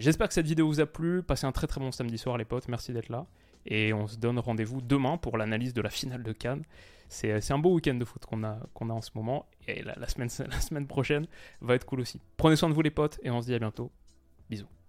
J'espère 0.00 0.28
que 0.28 0.34
cette 0.34 0.46
vidéo 0.46 0.66
vous 0.66 0.80
a 0.80 0.86
plu. 0.86 1.22
Passez 1.22 1.46
un 1.46 1.52
très 1.52 1.66
très 1.66 1.78
bon 1.78 1.92
samedi 1.92 2.16
soir 2.16 2.38
les 2.38 2.46
potes. 2.46 2.68
Merci 2.68 2.94
d'être 2.94 3.10
là. 3.10 3.26
Et 3.66 3.92
on 3.92 4.06
se 4.06 4.16
donne 4.16 4.38
rendez-vous 4.38 4.80
demain 4.80 5.18
pour 5.18 5.36
l'analyse 5.36 5.74
de 5.74 5.82
la 5.82 5.90
finale 5.90 6.22
de 6.22 6.32
Cannes. 6.32 6.64
C'est 7.10 7.50
un 7.50 7.58
beau 7.58 7.74
week-end 7.74 7.94
de 7.94 8.04
foot 8.06 8.24
qu'on 8.24 8.42
a, 8.44 8.60
en 8.80 9.02
ce 9.02 9.10
moment. 9.14 9.44
Et 9.68 9.82
semaine, 10.08 10.30
la 10.50 10.60
semaine 10.60 10.86
prochaine 10.86 11.26
va 11.60 11.74
être 11.74 11.84
cool 11.84 12.00
aussi. 12.00 12.18
Prenez 12.38 12.56
soin 12.56 12.70
de 12.70 12.74
vous 12.74 12.80
les 12.80 12.90
potes 12.90 13.20
et 13.22 13.30
on 13.30 13.42
se 13.42 13.46
dit 13.48 13.54
à 13.54 13.58
bientôt. 13.58 13.90
Bisous. 14.48 14.79